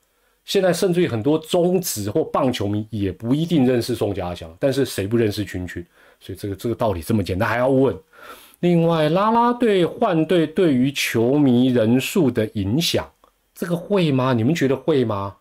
[0.45, 5.85] 现在甚至于很多中职或棒球迷也不一定认识宋家祥，但是谁不认识圈圈？
[6.19, 7.95] 所以这个这个道理这么简单还要问？
[8.59, 13.09] 另外，拉拉队换队对于球迷人数的影响，
[13.55, 14.33] 这个会吗？
[14.33, 15.37] 你们觉得会吗？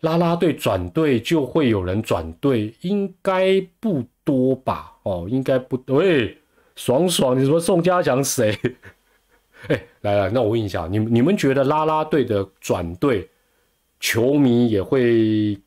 [0.00, 4.92] 拉拉队转队就会有人转队，应该不多吧？
[5.02, 6.38] 哦，应该不对。
[6.76, 8.58] 爽爽，你说宋家祥谁？
[9.68, 13.28] 哎，来了，那我问一下，你们你们觉得拉拉队的转队，
[14.00, 15.58] 球迷也会，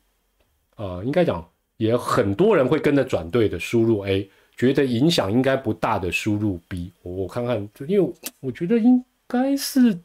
[0.76, 1.44] 呃，应该讲
[1.78, 4.30] 也很多人会跟着转队的，输入 A。
[4.56, 9.96] 觉得影响应该不大的输入 B，我我看看，因为我觉得应该是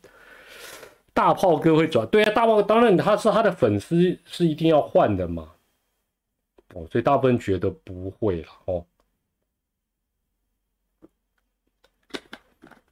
[1.12, 5.50] 大炮哥会转，对啊，大炮当然他是他的粉丝是一定要换的嘛，
[6.76, 8.86] 哦，所以大部分觉得不会了哦。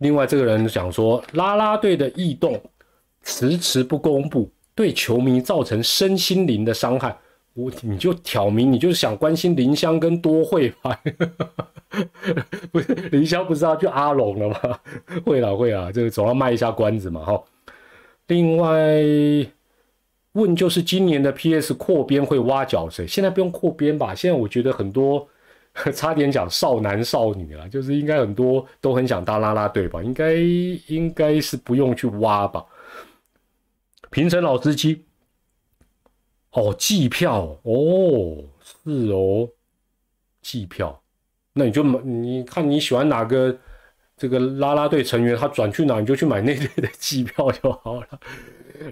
[0.01, 2.59] 另外这个人讲说，拉拉队的异动
[3.23, 7.15] 迟迟不公布，对球迷造成身心灵的伤害。
[7.53, 10.99] 我你就挑明，你就是想关心林香跟多惠吧？
[12.71, 14.79] 不是林香不是要去阿龙了吗？
[15.23, 17.43] 会了会了，这个总要卖一下关子嘛哈。
[18.27, 18.71] 另外
[20.31, 23.05] 问就是今年的 PS 扩编会挖角谁？
[23.05, 24.15] 现在不用扩编吧？
[24.15, 25.27] 现在我觉得很多
[25.93, 30.03] 差点讲少男少女了，就是应该很多都很想当拉拉队吧？
[30.03, 32.65] 应该应该是不用去挖吧？
[34.09, 35.05] 平成老司机。
[36.51, 39.47] 哦，季票哦，是哦，
[40.41, 41.01] 季票，
[41.53, 43.57] 那你就买，你看你喜欢哪个
[44.17, 48.19] 这个拉拉队成员，他转去哪你就去买那队的季票就好了。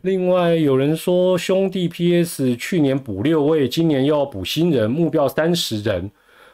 [0.03, 6.09] 另外有人说兄弟 PS 去年补六位，今年又要补新人，目标三十人，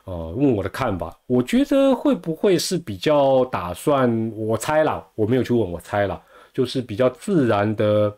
[0.05, 6.19] 呃，问我的看法，我觉得会不会是比较打算，我猜啦，我没有去问，我猜啦，
[6.53, 8.15] 就是比较自然的。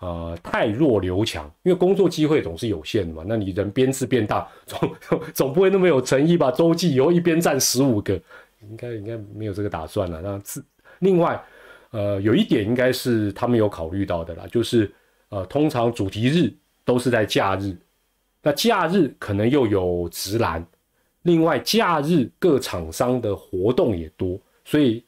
[0.00, 3.24] 呃，太弱留强，因为工作机会总是有限的嘛。
[3.26, 4.94] 那你人编制变大，总
[5.32, 6.50] 总不会那么有诚意吧？
[6.50, 8.12] 周记以后一边站十五个，
[8.68, 10.20] 应该应该没有这个打算了。
[10.20, 10.62] 那自
[10.98, 11.42] 另外，
[11.90, 14.92] 呃，有一点应该是他们有考虑到的啦，就是
[15.30, 16.52] 呃，通常主题日
[16.84, 17.74] 都是在假日，
[18.42, 20.62] 那假日可能又有直男，
[21.24, 25.04] 另外假日各厂商的活动也多，所以。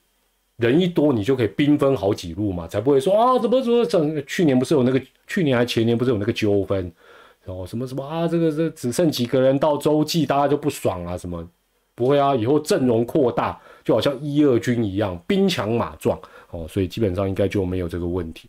[0.58, 4.24] 人一多，你就可以兵分好几路嘛，才不会说啊，怎么怎么整？
[4.26, 6.90] 去年不是有那个，去年还前年不是有那个纠纷，
[7.44, 11.14] 然后什么什么啊，这个这只剩几个人到洲际，大家就不爽啊？
[11.14, 11.46] 什么
[11.94, 12.34] 不会啊？
[12.34, 16.18] 以后阵容扩大，就好像一二军一样，兵强马壮
[16.50, 18.48] 哦，所以基本上应该就没有这个问题。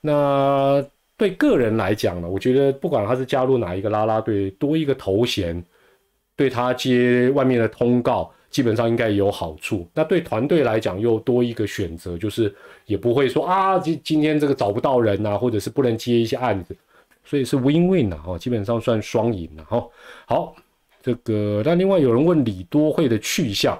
[0.00, 0.84] 那
[1.16, 5.64] 对个人来讲呢，我觉得不管他是加入哪一个拉拉队，多一个头衔，
[6.36, 8.32] 对他接外面的通告。
[8.50, 12.54] 基本上应该有好处，那对团队来讲又多一个选择，就是
[12.86, 16.76] 也不会说啊，今今天这个找不到人呐，或者是不能接一些案子，
[17.24, 19.84] 所以是 win win，基本上算双赢了，哈。
[20.26, 20.54] 好，
[21.02, 23.76] 这个那另外有人问李多惠的去向，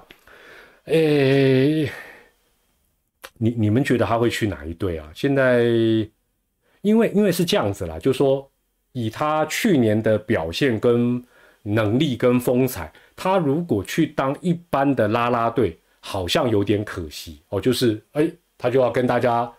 [0.87, 1.89] 诶，
[3.39, 5.09] 你你们觉得他会去哪一队啊？
[5.15, 5.63] 现在
[6.83, 8.51] 因为因为是这样子啦，就说
[8.91, 11.23] 以他去年的表现跟
[11.65, 12.93] 能力跟风采。
[13.17, 17.61] 他如果去当一般的拉拉队，好像有点可惜哦。
[17.61, 19.51] 就是哎，他就要跟大家，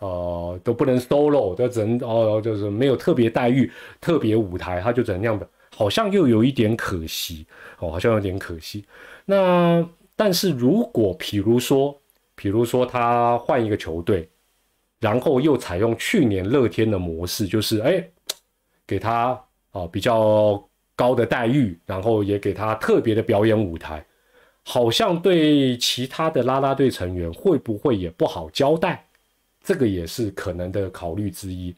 [0.00, 7.46] 呃，都不能 solo，都只能哦，就是没有特别待遇、特别舞台，他就怎样的，好像又有一点可惜
[7.78, 8.84] 哦，好像有点可惜。
[9.24, 11.96] 那但是如果比如说，
[12.34, 14.28] 比如说他换一个球队，
[14.98, 18.04] 然后又采用去年乐天的模式，就是哎，
[18.84, 20.60] 给他啊比较。
[21.00, 24.04] 高的待遇，然后也给他特别的表演舞台，
[24.62, 29.02] 好像对其他的啦啦队成员会不会也不好交代？
[29.64, 31.74] 这个也是可能的考虑之一。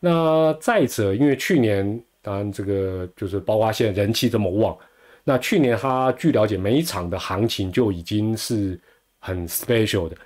[0.00, 4.76] 那再者，因为去年当然这个就是包括现在人气这么旺，
[5.22, 8.78] 那去年他据了解每一场的行情就已经是
[9.20, 10.16] 很 special 的，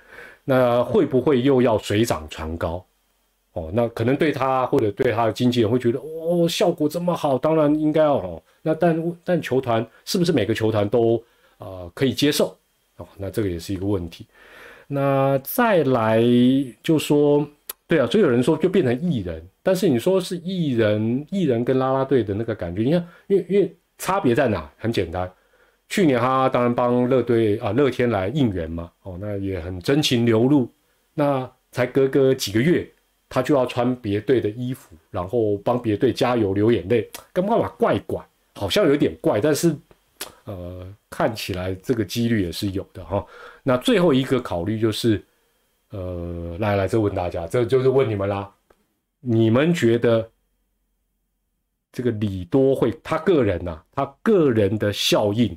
[0.43, 2.83] 那会不会又要水涨船高？
[3.59, 8.41] 哦，那可能对他或者对他的经纪人会觉得，哦，效果这么好，当然应该要哦。
[8.61, 11.21] 那但但球团是不是每个球团都
[11.57, 12.55] 啊可以接受？
[12.97, 14.25] 哦，那这个也是一个问题。
[14.87, 16.23] 那再来
[16.81, 17.45] 就说，
[17.85, 24.71] 对啊，所以有人说就变成艺人，但是你说是艺人，艺人跟啦啦队的那个感觉，你看，因为因为差别在哪？
[24.77, 25.29] 很简单，
[25.89, 30.69] 去年他当然帮乐队啊乐天来应援嘛，哦，那也很真情流露。
[31.13, 32.89] 那才隔个几个月。
[33.29, 39.75] 他就要穿别队的衣服，然后帮别队加油流眼泪，跟爸爸怪怪，好像有点怪，但是，
[40.45, 43.23] 呃，看起来这个几率也是有的哈。
[43.61, 45.23] 那最后一个考虑就是，
[45.91, 48.51] 呃，来来，这问大家，这就是问你们啦，
[49.19, 50.27] 你们觉得
[51.91, 55.55] 这个李多会他个人呐，他个人的效应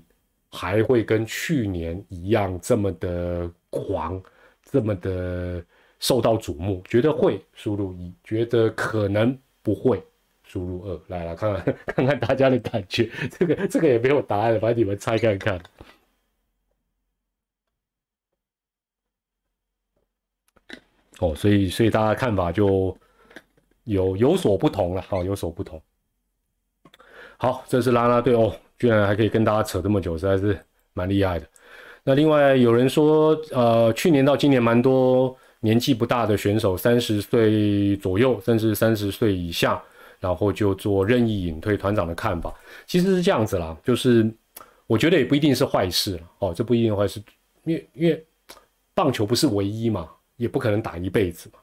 [0.50, 4.22] 还会跟去年一样这么的狂，
[4.62, 5.64] 这么的
[6.02, 6.82] 受到瞩目？
[6.86, 10.04] 觉得会输入一，觉得可能不会。
[10.44, 15.58] 输入二，来来看看看看大家的感觉， 这个这个也没有答案，反正你们猜看看。
[21.20, 22.94] 哦，所以所以大家看法就
[23.84, 25.80] 有有所不同了，好，有所不同。
[27.38, 30.58] 好，这是拉拉队哦，居然还可以跟大家扯这么久，实在是
[30.92, 31.46] 蛮厉害的。
[32.04, 39.82] 那另外有人说，呃，去年到今年蛮多年纪不大的选手，三十岁左右，甚至三十岁以下。
[40.20, 42.54] 然后就做任意隐退，团长的看法
[42.86, 44.32] 其实是这样子啦，就是
[44.86, 47.20] 我觉得也不一定是坏事哦，这不一定坏事，
[47.64, 48.24] 因为因为
[48.94, 51.58] 棒球不是唯一嘛，也不可能打一辈子嘛。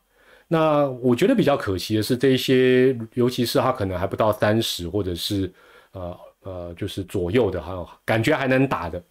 [0.45, 5.49] 那我觉得比较可惜的是，这些尤其是他可能还不到三十，或者是
[5.93, 9.01] 呃呃就是左右的哈，感觉还能打的，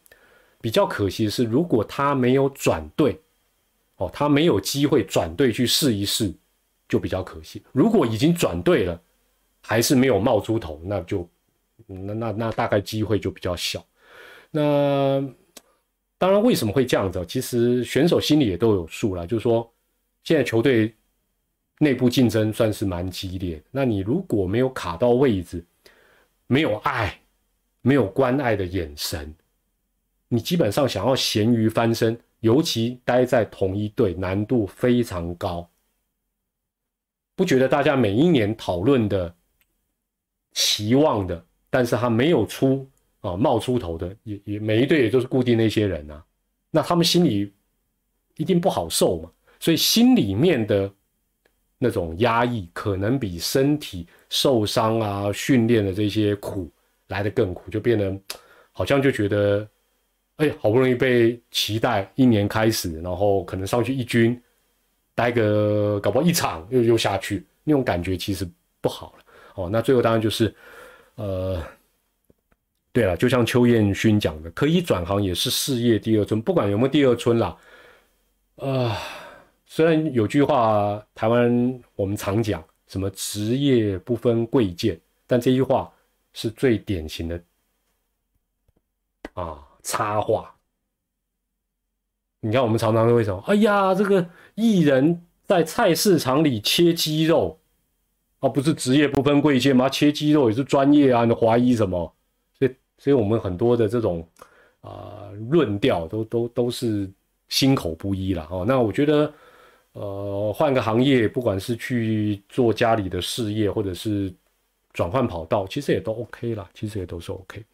[0.60, 3.18] 比较可惜的是，如果他没有转队
[3.98, 6.32] 哦，他没有机会转队去试一试，
[6.88, 7.62] 就比较可惜。
[7.72, 9.00] 如果已经转队了，
[9.60, 11.28] 还是没有冒出头，那就
[11.86, 13.84] 那那那大概机会就比较小。
[14.50, 15.22] 那
[16.16, 17.24] 当然为什么会这样子？
[17.26, 19.70] 其实选手心里也都有数了，就是说
[20.24, 20.94] 现在球队
[21.78, 23.62] 内部竞争算是蛮激烈。
[23.70, 25.64] 那你如果没有卡到位置，
[26.46, 27.20] 没有爱，
[27.82, 29.34] 没有关爱的眼神，
[30.28, 35.68] 你基本上想要咸鱼翻身，尤其待在同一队，难度非常高。
[37.34, 39.34] 不觉得大家每一年讨论的？
[40.54, 42.88] 期望的，但是他没有出
[43.20, 46.24] 啊冒出头的，也也每一队也都是固定那些人啊，
[46.70, 47.52] 那他们心里
[48.36, 49.30] 一定不好受嘛，
[49.60, 50.92] 所以心里面的
[51.76, 56.68] 那种压抑，可能比身体受伤啊、训练的这些苦
[57.06, 58.20] 来的更苦，就变得
[58.72, 59.68] 好像就觉得，
[60.38, 64.40] 哎，好不容易被期待一年开始，然后可能上去一军
[65.14, 68.48] 待个搞不好一场又又下去，那种感觉其实
[68.80, 69.24] 不好了。
[69.56, 70.54] 哦，那最后当然就是，
[71.16, 71.60] 呃，
[72.92, 77.58] 对了，就像邱彦勋讲的，可以转行也是事业第二春，不管有没有第二春啦。
[78.58, 78.96] 啊，
[79.66, 85.92] 虽然有句话台湾我们常讲什么职业不分贵贱，但这句话
[86.32, 87.42] 是最典型的
[89.34, 90.54] 啊插话。
[92.40, 93.42] 你看我们常常为什么？
[93.46, 97.58] 哎呀，这个艺人在菜市场里切鸡肉。
[98.40, 99.88] 啊，不是职业不分贵贱吗？
[99.88, 101.24] 切鸡肉也是专业啊！
[101.24, 102.14] 你怀疑什么？
[102.56, 104.24] 所以，所以我们很多的这种
[104.82, 107.10] 啊论调都都都是
[107.48, 108.64] 心口不一了哦。
[108.64, 109.32] 那我觉得，
[109.94, 114.32] 呃，换个行业，不管是去做家里的事业，或者是
[114.92, 117.64] 转换跑道，其实也都 OK 啦，其实也都是 OK。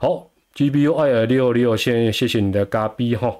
[0.00, 3.36] 好，GBU 二六六，先谢谢你的嘎逼哈。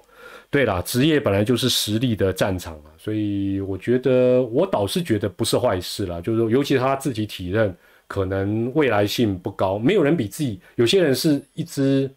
[0.49, 6.21] 对啦，职业本来就是实力的战场啊，所以我觉得我倒是觉得不是坏事啦。
[6.21, 7.75] 就是说，尤其他自己体认
[8.07, 10.61] 可能未来性不高，没有人比自己。
[10.77, 12.09] 有些人是一直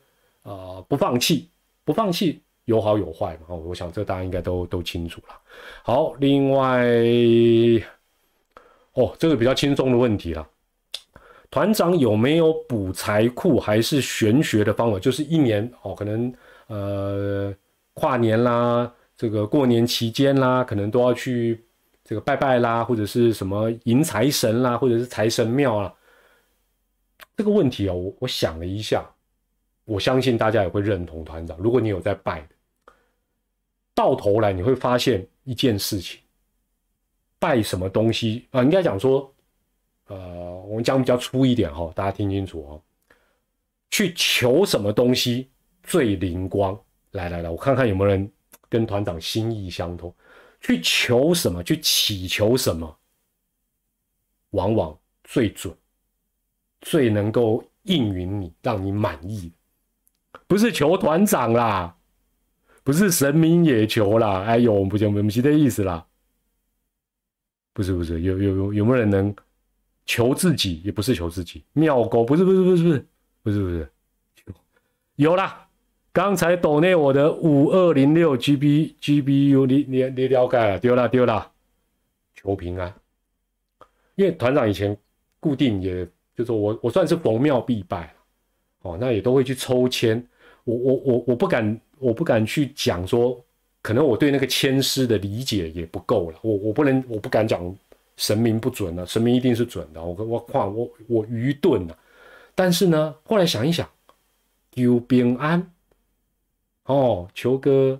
[0.43, 1.49] 啊不放弃，
[1.83, 3.47] 不放弃有好有坏嘛。
[3.47, 5.35] 哦，我想这大家应该都都清楚了。
[5.81, 6.85] 好，另外
[8.93, 10.47] 哦，这个比较轻松的问题了，
[11.51, 14.99] 团长有没有补财库还是玄学的方法？
[14.99, 16.33] 就是一年哦，可能
[16.67, 17.53] 呃。
[17.95, 21.61] 跨年啦，这个过年期间啦，可能都要去
[22.01, 25.93] 这个拜拜啦，或者是什么迎财神啦，或者是财神庙啊。
[27.35, 29.05] 这个问题啊，我我想了一下，
[29.83, 31.57] 我相信大家也会认同团长。
[31.57, 32.47] 如果你有在拜，
[33.93, 36.21] 到头来你会发现一件事情：
[37.37, 38.63] 拜什么东西啊？
[38.63, 39.29] 应该讲说，
[40.09, 42.81] 呃，我们讲比较粗一点哈，大家听清楚哦。
[43.91, 45.49] 去求什么东西
[45.83, 46.79] 最灵光？
[47.11, 48.31] 来来来，我看看有没有人
[48.67, 50.13] 跟团长心意相通，
[50.61, 52.97] 去求什么，去祈求什么，
[54.51, 55.75] 往往最准，
[56.81, 59.51] 最能够应允你，让你满意。
[60.47, 61.95] 不是求团长啦，
[62.83, 64.43] 不是神明也求啦。
[64.43, 66.05] 哎呦，我们不讲，我们是这意思啦。
[67.73, 69.35] 不是不是，有有有有没有人能
[70.09, 70.81] 求自己？
[70.83, 73.05] 也不是求自己，妙狗不是不是不是不是
[73.43, 73.87] 不是不是，
[75.17, 75.67] 有啦。
[76.11, 80.79] 刚才抖内我的五二零六 G B G B U，你你你了解了？
[80.79, 81.51] 丢了丢了，
[82.33, 82.91] 求平安。
[84.15, 84.97] 因为团长以前
[85.39, 88.11] 固定，也就是我我算是逢庙必拜，
[88.81, 90.27] 哦，那也都会去抽签。
[90.63, 93.39] 我我我我不敢我不敢去讲说
[93.83, 97.63] 可能我对那个签诗的理解也不够了，我我不能，我不敢讲
[98.19, 101.97] 神明不准了，神明一定是准的，我我话我我愚钝了。
[102.53, 103.89] 但是呢，后来想一想，
[104.73, 105.73] 求平安，
[106.83, 107.99] 哦，求个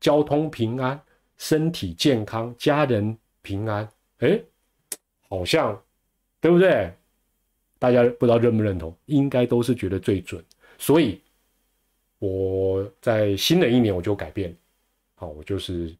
[0.00, 1.00] 交通平安，
[1.38, 3.88] 身体健康，家人平安，
[4.18, 4.38] 哎，
[5.30, 5.82] 好像
[6.42, 6.92] 对不对？
[7.78, 10.44] 大家不知道认不认同，应该都是觉得最准。
[10.76, 11.18] 所以
[12.18, 14.54] 我在新的一年我就改变，
[15.14, 15.96] 好，我就是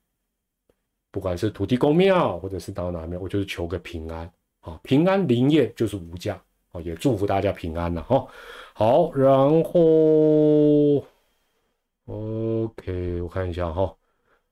[1.11, 4.31] 不管是土地公庙，或者是到哪庙，我就是求个平安，
[4.61, 6.41] 啊，平安灵验就是无价。
[6.73, 8.27] 哦，也祝福大家平安了哈。
[8.75, 9.35] 好，然
[9.65, 11.03] 后
[12.05, 13.97] ，OK，我看一下哈。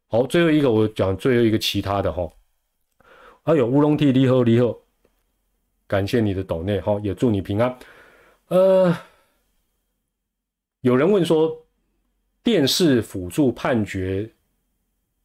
[0.09, 2.27] 好，最后一个我讲最后一个其他的哈。
[3.43, 4.75] 还有乌龙 T，你好，你好，
[5.87, 7.79] 感谢你的抖内哈，也祝你平安。
[8.49, 8.97] 呃，
[10.81, 11.55] 有人问说，
[12.43, 14.33] 电视辅助判决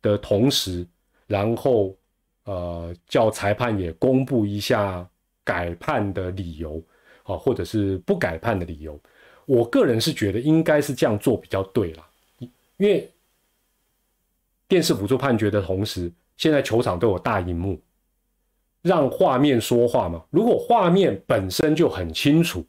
[0.01, 0.85] 的同时，
[1.31, 1.95] 然后
[2.43, 5.07] 呃叫裁判也公布一下。
[5.43, 6.81] 改判的理由，
[7.23, 8.97] 啊，或者是不改判的理由，
[9.47, 12.07] 我个人是觉得应该是这样做比较对啦，
[12.77, 13.11] 因为
[14.67, 17.81] 电视辅助判决的同时，现在球场都有大荧幕，
[18.83, 20.23] 让画面说话嘛。
[20.29, 22.63] 如果画面本身就很清楚，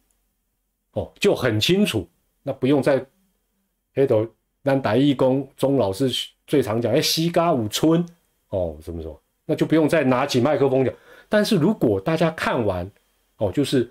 [0.93, 2.09] 哦，就很清楚，
[2.43, 3.05] 那不用再
[3.95, 4.27] 黑头
[4.63, 6.11] 那白义工钟老师
[6.47, 8.05] 最常讲，哎，西嘎五村，
[8.53, 9.23] 哦，什么什么？
[9.47, 10.95] 那就不用再拿起麦克风讲。
[11.29, 12.89] 但是如果大家看完，
[13.39, 13.91] 哦，就是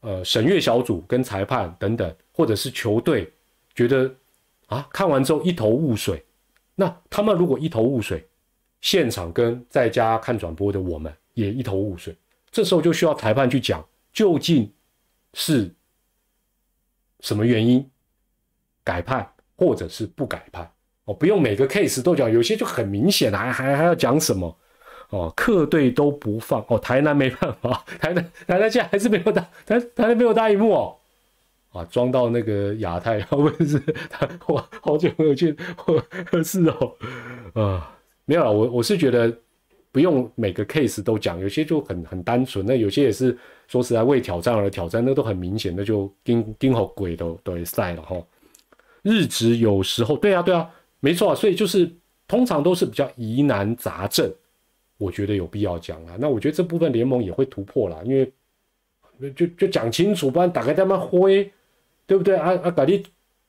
[0.00, 3.32] 呃审阅小组跟裁判等等，或者是球队
[3.74, 4.12] 觉得
[4.66, 6.22] 啊看完之后一头雾水，
[6.74, 8.26] 那他们如果一头雾水，
[8.80, 12.16] 现场跟在家看转播的我们也一头雾水，
[12.50, 14.70] 这时候就需要裁判去讲究竟
[15.34, 15.72] 是
[17.20, 17.88] 什么原因
[18.82, 20.68] 改判或者是不改判
[21.12, 24.56] 不用每个 case 都讲，有些就很明显还还还要讲什么。
[25.10, 30.96] 哦，客队都不放哦，台南没办法，台南台南现在还是没有大台台南没有大荧幕哦，
[31.72, 33.76] 啊，装到那个亚太， 不是
[34.08, 35.56] 他我好久没有去，
[36.44, 36.94] 是哦，
[37.54, 37.92] 啊，
[38.24, 39.36] 没有了，我我是觉得
[39.90, 43.36] 不用每个 case 都讲，有些就很很单纯，那有些也是
[43.66, 48.16] 说实在为挑战而挑战，那都很明显，那就盯盯好鬼都都会晒了哈。
[49.02, 51.90] 日职有时候对啊对啊，没错，所以就是
[52.28, 54.32] 通常都是比较疑难杂症。
[54.98, 58.30] 我觉得有必要讲啊，那我觉得这部分联盟也会突破了，因为
[59.32, 61.50] 就就讲清楚，不然打开他妈灰，
[62.06, 62.36] 对不对？
[62.36, 63.02] 啊啊，搞你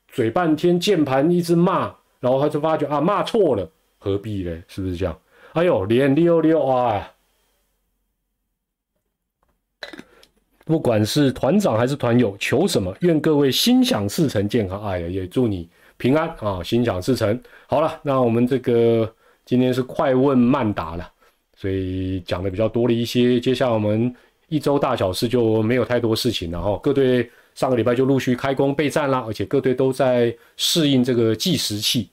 [0.07, 4.63] 嘴半天，键盘一直骂，然后他就发觉啊骂错了，何必呢？
[4.67, 5.19] 是不是这样？
[5.53, 7.13] 哎呦，连溜溜啊！
[10.63, 12.95] 不管是团长还是团友，求什么？
[13.01, 14.81] 愿各位心想事成，健康。
[14.81, 15.67] 哎呀，也祝你
[16.01, 17.39] 平安啊，心想事成。
[17.67, 19.07] 好了，那我们这个
[19.45, 21.07] 今天是快问慢答了。
[21.55, 24.11] 所以讲的比较多了一些，接下来我们
[24.47, 26.79] 一周大小事就没有太多事情了哈。
[26.81, 32.09] 各队上个礼拜就陆续开工备战啦，而且各队都在适应这个计时器。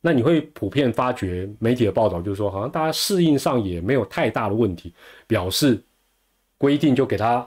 [0.00, 4.94] 那你会普遍发觉媒体的报道就是说，好像大家适应上也没有太大的问题，
[5.26, 5.82] 表示
[6.56, 7.44] 规定就给他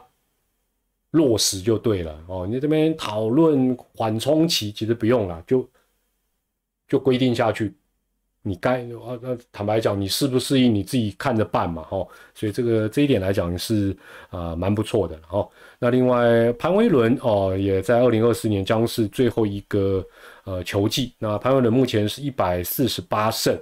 [1.12, 2.47] 落实就对了哦。
[2.47, 5.70] 你这边讨论缓冲期其实不用了，就
[6.88, 7.74] 就规定下去。
[8.43, 12.07] 你该啊，那坦白讲，你适不适应你自己看着办嘛，哈。
[12.34, 13.95] 所以这个这一点来讲是
[14.32, 15.47] 啊蛮不错的，哈。
[15.78, 20.03] 那另外潘威伦哦，也在二零二四年将是最后一个
[20.43, 21.14] 呃球季。
[21.20, 23.55] 那潘威伦目前是一百四十八胜。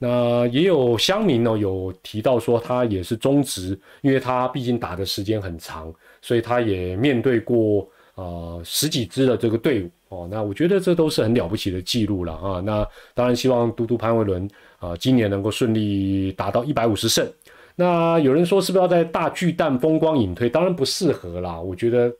[0.00, 5.92] 那也有乡民呢有提到说他也是中职，因为他毕竟打的时间很长，
[6.22, 9.90] 所以他也面对过啊十几支的这个队伍。
[10.08, 12.62] 哦，那我觉得这都是很了不起的记录了啊！
[12.64, 14.48] 那当然希望嘟嘟潘伟伦
[14.78, 17.30] 啊，今年能够顺利达到一百五十胜。
[17.76, 20.48] 那有人说是不是要在大巨蛋风光隐退？
[20.48, 21.60] 当然不适合啦。
[21.60, 22.10] 我觉得，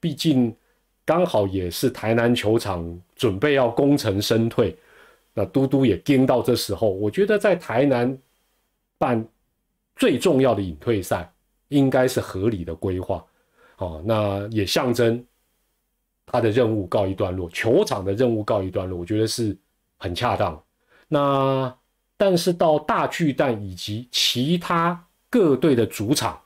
[0.00, 0.52] 毕竟
[1.04, 2.84] 刚好也是台南球场
[3.14, 4.76] 准备要功成身退，
[5.32, 8.18] 那嘟嘟也盯到这时候，我觉得在台南
[8.98, 9.24] 办
[9.94, 11.32] 最重要的隐退赛，
[11.68, 13.24] 应该是合理的规划。
[13.78, 15.24] 哦，那也象征。
[16.30, 19.56] 他的任务告一段落，球场的任务告一段落，我觉得是
[19.96, 20.62] 很恰当。
[21.08, 21.74] 那
[22.18, 26.38] 但是到大巨蛋以及其他各队的主场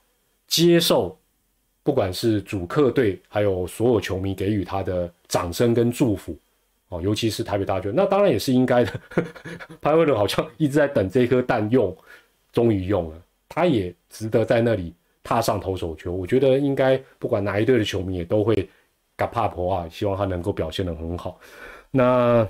[0.47, 1.19] 接受，
[1.83, 6.39] 不管是主客队还有所有球迷给予他的掌声跟祝福
[6.91, 9.01] 哦，尤其是台北大巨蛋，那当然也是应该的。
[9.83, 11.93] 潘威伦好像一直在等这颗蛋用，
[12.53, 16.13] 终于用了，他也值得在那里踏上投手球。
[16.13, 18.69] 我觉得应该不管哪一队的球迷也都会。
[19.31, 21.39] 帕婆啊，希望他能够表现得很好。
[21.93, 22.45] 那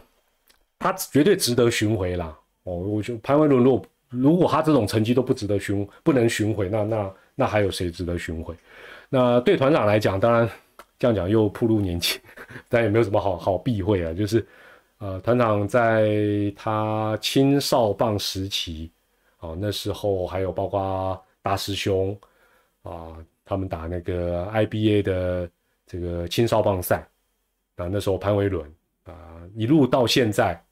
[0.79, 2.35] 他绝对值得巡回啦。
[2.62, 8.55] 哦，我就潘威伦，如果如果他这种成绩都不值得巡，不能巡回，那那那还有谁值得巡回？
[9.11, 10.49] 那对团长来讲，当然
[10.99, 12.18] 这样讲又暴露年纪，
[12.70, 14.14] 但也没有什么好好避讳啊。
[14.14, 14.47] 就是，
[14.97, 16.09] 呃，团长在
[16.57, 18.91] 他青少棒时期，
[19.41, 22.18] 哦，那时候还有包括大师兄
[22.83, 25.51] 啊，他们打那个 IBA 的
[25.87, 27.07] 这个青少棒赛，
[27.76, 28.70] 啊，那时候潘威伦
[29.05, 30.62] 啊，一路到现在。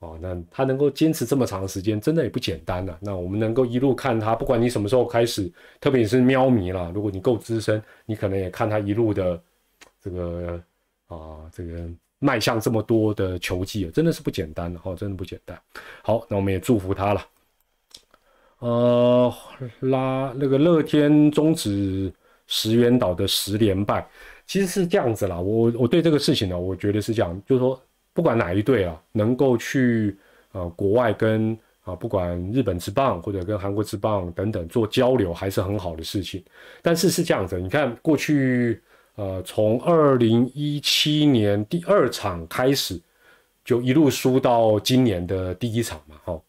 [0.00, 2.98] 哦，那他能够坚持这么长时间，真的也不简单了。
[3.02, 9.38] 那我们能够一路看他，不管你什么时候开始，特别是喵迷了，如果你够资深，你可能也看他一路的
[10.02, 10.58] 这个
[11.08, 11.86] 啊，这个
[12.18, 15.60] 迈向这么多的球技，真的是不简单的哦，真的不简单。
[16.02, 17.22] 好，那我们也祝福他了。
[18.60, 19.34] 呃，
[19.80, 22.10] 拉那个乐天终止
[22.46, 24.08] 石原岛的十连败，
[24.46, 25.38] 其实是这样子啦。
[25.38, 27.78] 我我对这个事情呢，我觉得是这样，就是说。
[28.12, 30.18] 不管哪一队啊，能够去
[30.50, 36.44] 呃国外跟啊不管日本之棒或者跟韩国之棒等等做交流，还是很好的事情。
[36.82, 38.82] 但是是这样子，你看过去
[39.14, 43.00] 呃从二零一七年第二场开始，
[43.64, 46.40] 就一路输到今年的第一场嘛，哈。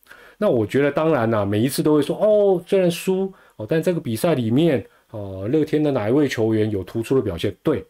[0.41, 7.55] 那我觉得当然啦，每一次都会说哦，虽然输哦，但这个比赛里面哦，乐天的哪一位球员有突出的表现？
[7.61, 7.85] 对，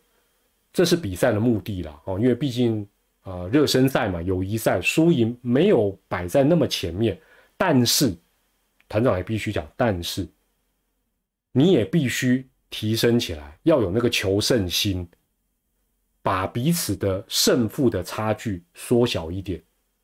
[0.73, 2.85] 这是比赛的目的啦，哦，因为毕竟。
[3.23, 7.15] 啊，热身赛嘛，友谊赛输赢没有摆在那么前面，
[7.55, 8.11] 但是
[8.89, 10.27] 团长也必须讲，但是
[11.51, 15.07] 你也必须提升起来，要有那个求胜心，
[16.23, 19.61] 把彼此的胜负的差距缩小一点。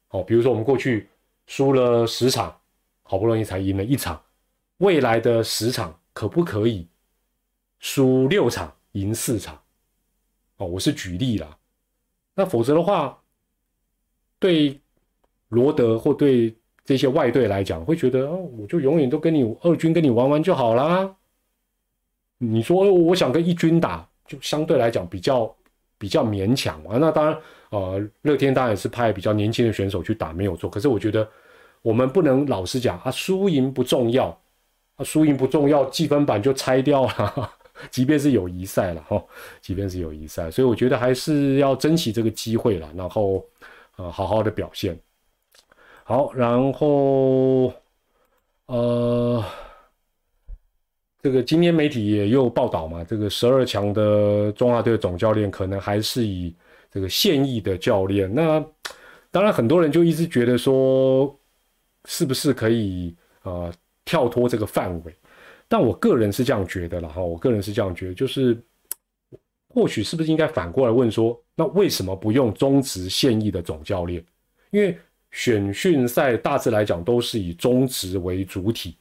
[0.10, 1.10] 哦，比如说我们过去
[1.48, 2.56] 输了十场，
[3.02, 4.22] 好不容易才赢了一场，
[4.78, 6.88] 未来的十场可不可以
[7.80, 9.60] 输六场赢四场？
[10.58, 11.58] 哦，我是举例了。
[12.36, 13.20] 那否则的话，
[14.40, 14.80] 对
[15.50, 21.16] 罗德或对这些外队来讲，会觉得哦，我就永远都跟你二军跟你玩玩就好啦。
[22.40, 25.56] 你说我想跟一军打，就相对来讲比较
[25.98, 26.98] 比较勉强啊。
[27.00, 30.70] 那当然，呃，乐天当然也是派比较年轻的选手去打，没有错。
[30.70, 31.28] 可是我觉得
[31.82, 34.28] 我们不能老实讲啊，输赢不重要
[34.96, 37.52] 啊，输赢不重要，积分板就拆掉了。
[37.92, 39.24] 即便是友谊赛了哈，
[39.62, 43.46] 即便是友谊赛，所以我觉得还是要珍惜这个机会了，然后
[43.98, 45.00] 呃好好的表现。
[46.04, 47.72] 好，然后
[48.66, 49.44] 呃，
[51.22, 56.56] 这个今天媒体也又报道嘛，这个十二强的中华队的总教练可能还是以
[56.92, 58.34] 这个现役的教练。
[58.34, 58.64] 那
[59.32, 61.38] 当然很多人就一直觉得说，
[62.06, 63.72] 是不是可以呃
[64.06, 65.14] 跳脱这个范围？
[65.68, 68.58] 但我个人是这样觉得了哈，我个人是这样觉得，就是
[69.68, 74.24] 或许是不是应该反过来问说，那为什么不用中职现役的总教练？
[74.72, 74.98] 因为
[75.32, 78.96] 选训赛大致来讲都是以中职为主体，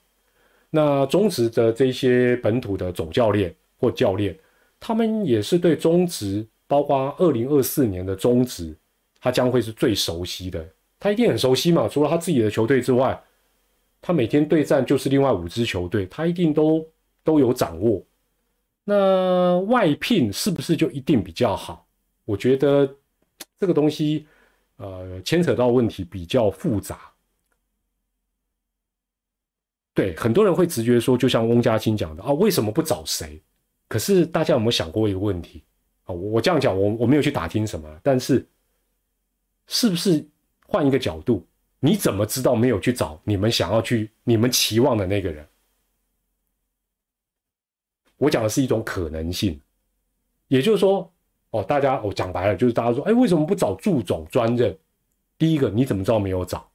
[0.71, 4.37] 那中职的这些本土的总教练或教练，
[4.81, 8.77] 他们也是对中职，包括二零二四年的中职，
[9.21, 10.67] 他将会是最熟悉的，
[10.99, 13.23] 他一定很熟悉嘛，除了他自己的球队之外。
[14.03, 16.87] 他每天对战就是另外五支球队，他一定都
[17.25, 18.01] 都有掌握。
[18.85, 21.89] 那外聘是不是就一定比较好？
[22.25, 22.89] 我觉得
[23.59, 24.25] 这个东西，
[24.77, 27.01] 呃，牵扯到问题比较复杂。
[29.93, 33.43] 对，很多人会直觉说，就像翁家清讲的啊，为什么不找谁？
[33.89, 35.65] 可是大家有没有想过一个问题
[36.07, 36.13] 啊？
[36.15, 38.45] 我这样讲，我我没有去打听什么，但是
[39.67, 40.27] 是不是
[40.67, 41.47] 换一个角度？
[41.79, 45.47] 你怎么知道没有去找你们想要去、你们期望的那个人？
[48.17, 49.61] 我讲的是一种可能性，
[50.49, 51.13] 也就是说，
[51.51, 54.77] 哦，大家我讲白了，就是大家说，哎，为什么不找祝总专任？
[55.37, 56.67] 第一个，你怎么知道没有找？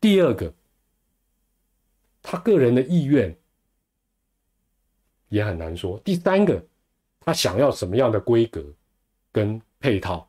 [0.00, 0.52] 第二个，
[2.22, 3.36] 他个人的意愿
[5.28, 5.98] 也很难说。
[5.98, 6.66] 第三个，
[7.20, 8.64] 他想要什么样的规格
[9.30, 10.28] 跟配套，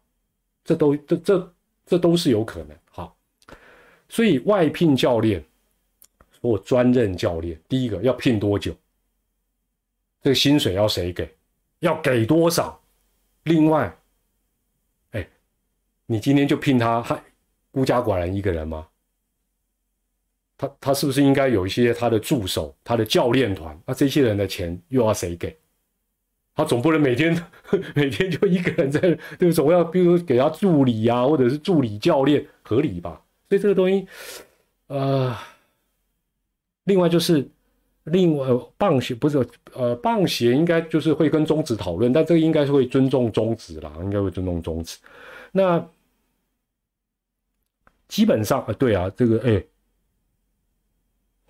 [0.63, 1.53] 这都这这
[1.85, 2.77] 这都是有可能。
[2.89, 3.17] 好。
[4.09, 5.43] 所以外聘教练
[6.41, 8.75] 或专任教练，第一个要聘多久？
[10.21, 11.33] 这个薪水要谁给？
[11.79, 12.79] 要给多少？
[13.43, 13.97] 另外，
[15.11, 15.27] 哎，
[16.05, 17.23] 你今天就聘他，他
[17.71, 18.87] 孤家寡人一个人吗？
[20.57, 23.79] 他他是不是应该有一些他的助手、他的教练团？
[23.85, 25.57] 那这些人的钱又要谁给？
[26.54, 27.45] 他总不能每天
[27.95, 29.52] 每天就一个人在，对不？
[29.52, 33.22] 总要比如给他助理呀，或者是助理教练，合理吧？
[33.49, 34.08] 所以这个东西，
[34.88, 35.36] 呃，
[36.84, 37.47] 另外就是
[38.06, 38.47] 另外
[38.78, 44.97] 棒协不是呃棒协应该就是会跟中职讨论，但这个应该是会尊重中指啦，应该会尊重中指。
[45.52, 45.86] 那
[48.08, 49.64] 基本上啊，对啊，这个哎，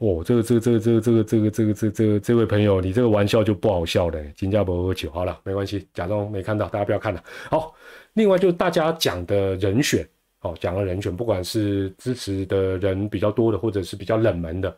[0.01, 4.19] 哦，这个这个这个这个这个这个这个这这这位朋友，你这个玩笑就不好笑了。
[4.35, 7.23] 金加伯喝酒，好了，没关系，假装没看到，大家不要看了。
[7.51, 7.75] 好，
[8.13, 10.07] 另外就是大家讲的人选，
[10.41, 14.75] 哦，讲的人选，不管是支持的人比较多的，或者是比较冷门的，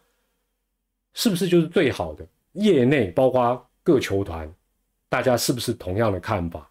[1.14, 2.28] 是不是就是最好的？
[2.52, 4.54] 业内包括各球团，
[5.08, 6.70] 大家是不是同样的看法？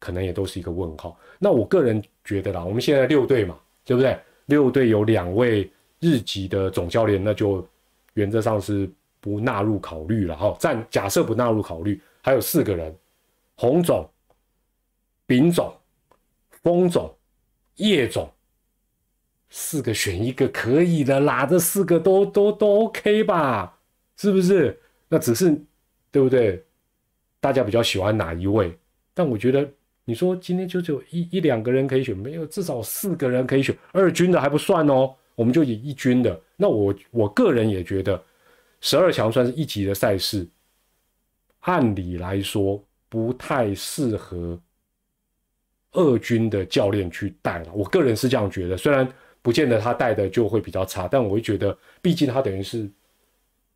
[0.00, 1.16] 可能也都是一个问号。
[1.38, 3.56] 那我个人觉得啦，我们现在六队嘛。
[3.84, 4.18] 对不对？
[4.44, 5.66] 六队有两位
[6.00, 7.66] 日籍的总教练，那就
[8.14, 8.88] 原则上是
[9.20, 10.56] 不纳入考虑了哈。
[10.58, 12.94] 暂假设不纳入考虑，还有四个人：
[13.56, 14.08] 洪总、
[15.26, 15.74] 丙总、
[16.62, 17.14] 风总、
[17.76, 18.30] 叶总，
[19.50, 21.46] 四个选一个可以的啦。
[21.46, 23.78] 这四个都都都 OK 吧？
[24.16, 24.78] 是不是？
[25.08, 25.50] 那只是
[26.10, 26.64] 对不对？
[27.40, 28.76] 大家比较喜欢哪一位？
[29.14, 29.68] 但我觉得。
[30.04, 36.40] 你说今天就只有一一两个人可以选，没有至少四个人可以选，二军的还不算哦，我们就以一军的。
[36.56, 38.20] 那我我个人也觉得，
[38.80, 40.44] 十二强算是一级的赛事，
[41.60, 44.60] 按理来说不太适合
[45.92, 47.72] 二军的教练去带了。
[47.72, 49.08] 我个人是这样觉得，虽然
[49.40, 52.90] 不见得他带的就会比较差，但我会觉得，毕竟他等于是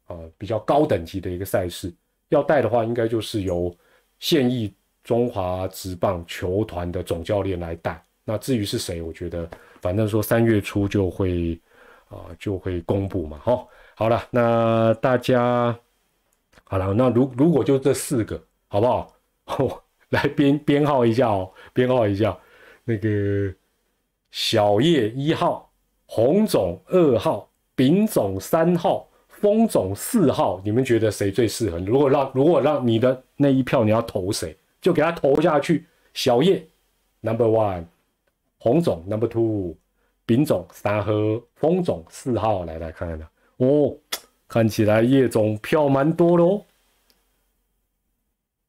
[0.09, 1.95] 呃比较高等级的一个赛事，
[2.31, 3.73] 要带的话，应该就是由
[4.19, 4.75] 现役。
[5.05, 9.51] 中华职棒球团的总教练来带，那至于是谁，我觉得
[9.83, 11.61] 反正说三月初就会
[12.09, 15.79] 啊就会公布嘛，好，好了，那大家
[16.65, 19.13] 好了，那如如果就这四个，好不好？
[19.45, 22.39] 哦 来编编号一下哦，编号一下，
[22.85, 23.53] 那个
[24.31, 25.71] 小叶一号，
[26.07, 31.79] 红总二号，丙总三号，风总四号，你们觉得谁最适合？
[31.79, 34.57] 如果让如果让你的那一票，你要投谁？
[34.81, 36.63] 就给他投下去，小叶
[37.21, 37.85] ，Number One，
[38.63, 39.75] 洪总，Number Two，
[40.25, 41.11] 丙种三号，
[41.57, 43.93] 风种四号，来来看看哦，
[44.47, 46.65] 看起来叶总票蛮多喽。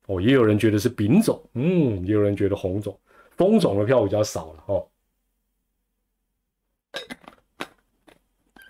[0.08, 3.00] 哦，也有人觉得是丙种，嗯，也有人觉得洪总，
[3.38, 4.88] 风种的票比较少了哦。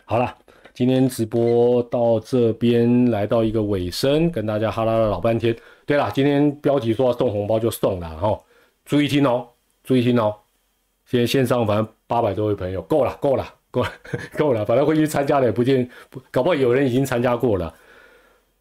[0.04, 0.38] 好了，
[0.74, 5.58] 今天直播到这边来到一个尾声，跟大家哈拉了老半天。
[5.86, 8.38] 对了，今天标题说送红包就送了哈，
[8.84, 9.48] 注意听哦，
[9.86, 10.38] 注意听哦。
[11.06, 13.92] 现在线上反正八百多位朋友，够了，够了，够了，
[14.38, 14.66] 够了。
[14.66, 15.88] 反正会去参加的也不见，
[16.32, 17.74] 搞不好有人已经参加过了。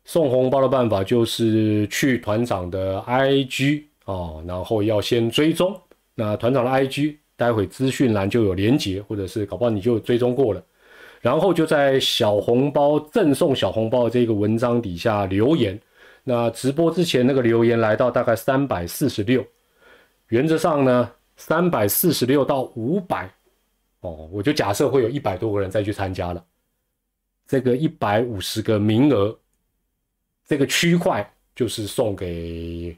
[0.04, 5.80] 送红包的办法就是去团长的 IG 哦，然后要先追踪。
[6.14, 10.62] 那团长的 IG 待会资讯栏就有连接，或者是搞不好你就追踪过了，
[11.20, 15.78] 然后就在小红包赠送小红包这个文章底下留言。
[16.24, 19.44] 那直播之前那个留言来到大概三百四十六，
[20.28, 23.30] 原则上呢，三百四十六到五百，
[24.00, 26.44] 哦，我就假设会有一百多个人再去参加了，
[27.46, 29.36] 这个一百五十个名额，
[30.46, 32.96] 这个区块就是送给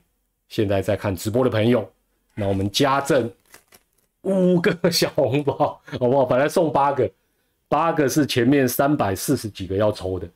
[0.49, 1.89] 现在在看直播的朋友，
[2.35, 3.31] 那我们加赠
[4.23, 6.25] 五个小红包，好不好？
[6.25, 7.11] 本来送八个，
[7.69, 10.29] 八个是前面三百四十几个要抽的。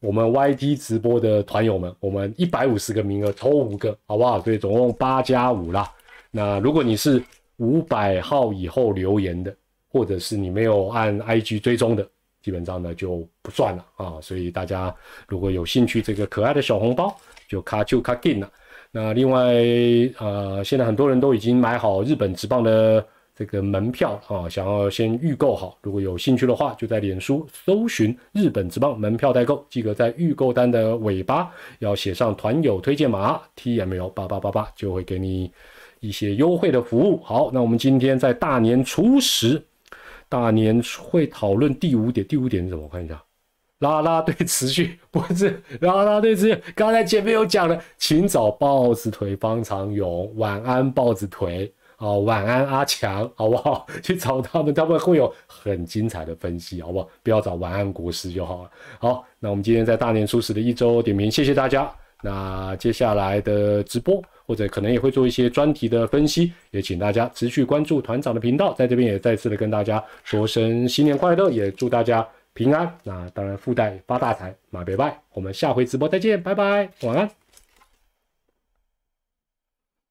[0.00, 4.40] 我们 YT 直播的团友们，我们一百五十个名额抽五个，好不好？
[4.42, 5.90] 所以总共八加五啦。
[6.30, 7.22] 那如果你是
[7.58, 9.54] 五百号以后留言的，
[9.88, 12.08] 或者是你没有按 IG 追踪的，
[12.42, 14.14] 基本上呢就不算了啊。
[14.20, 14.94] 所以大家
[15.28, 17.16] 如果有兴趣，这个可爱的小红包
[17.48, 18.50] 就卡就卡进了。
[18.90, 19.54] 那另外
[20.18, 23.06] 呃，现在很多人都已经买好日本直棒的。
[23.38, 35.52] 这个门票啊，想要先预购好，如果有兴趣的话，就在脸书搜寻“日本直棒门票代购”，记得在预购单的尾巴要写上团友推荐码 T M L 八八八八，就会给你
[36.00, 37.20] 一些优惠的服务。
[37.22, 39.62] 好，那我们今天在大年初十，
[40.28, 42.82] 大年会讨论第五点，第五点是什么？
[42.84, 43.22] 我看一下，
[43.80, 51.72] 拉拉队持续不是 拉拉队持续，刚才前面有讲了，请找豹子腿方长勇，晚安豹子腿。
[51.98, 53.86] 好，晚安阿强，好不好？
[54.04, 57.08] 去找他们，他们会有很精彩的分析，好不好？
[57.22, 58.70] 不要找晚安国师就好了。
[58.98, 61.90] 好，那我们今天在大年初十的一周点名，谢谢大家。
[62.22, 68.72] 那接下来的直播或者可能也会做一些专题的分析，也请大家持续关注团长的频道。
[68.74, 72.90] 在这边也再次的跟大家说声新年快乐，也祝大家平安。
[73.02, 75.20] 那当然附带发大财，马别拜。
[75.32, 77.28] 我们下回直播再见，拜拜，晚安。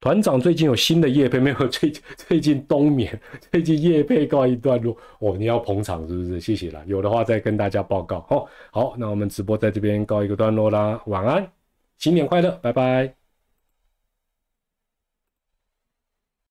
[0.02, 1.68] 团长最近有新的夜配没有？
[1.68, 3.20] 最近最近冬眠，
[3.52, 5.36] 最近夜配告一段落哦。
[5.36, 6.40] 你要捧场是不是？
[6.40, 8.18] 谢谢啦，有的话再跟大家报告。
[8.30, 11.02] 哦，好，那我们直播在这边告一个段落啦。
[11.08, 11.52] 晚安，
[11.98, 13.25] 新年快乐，拜拜。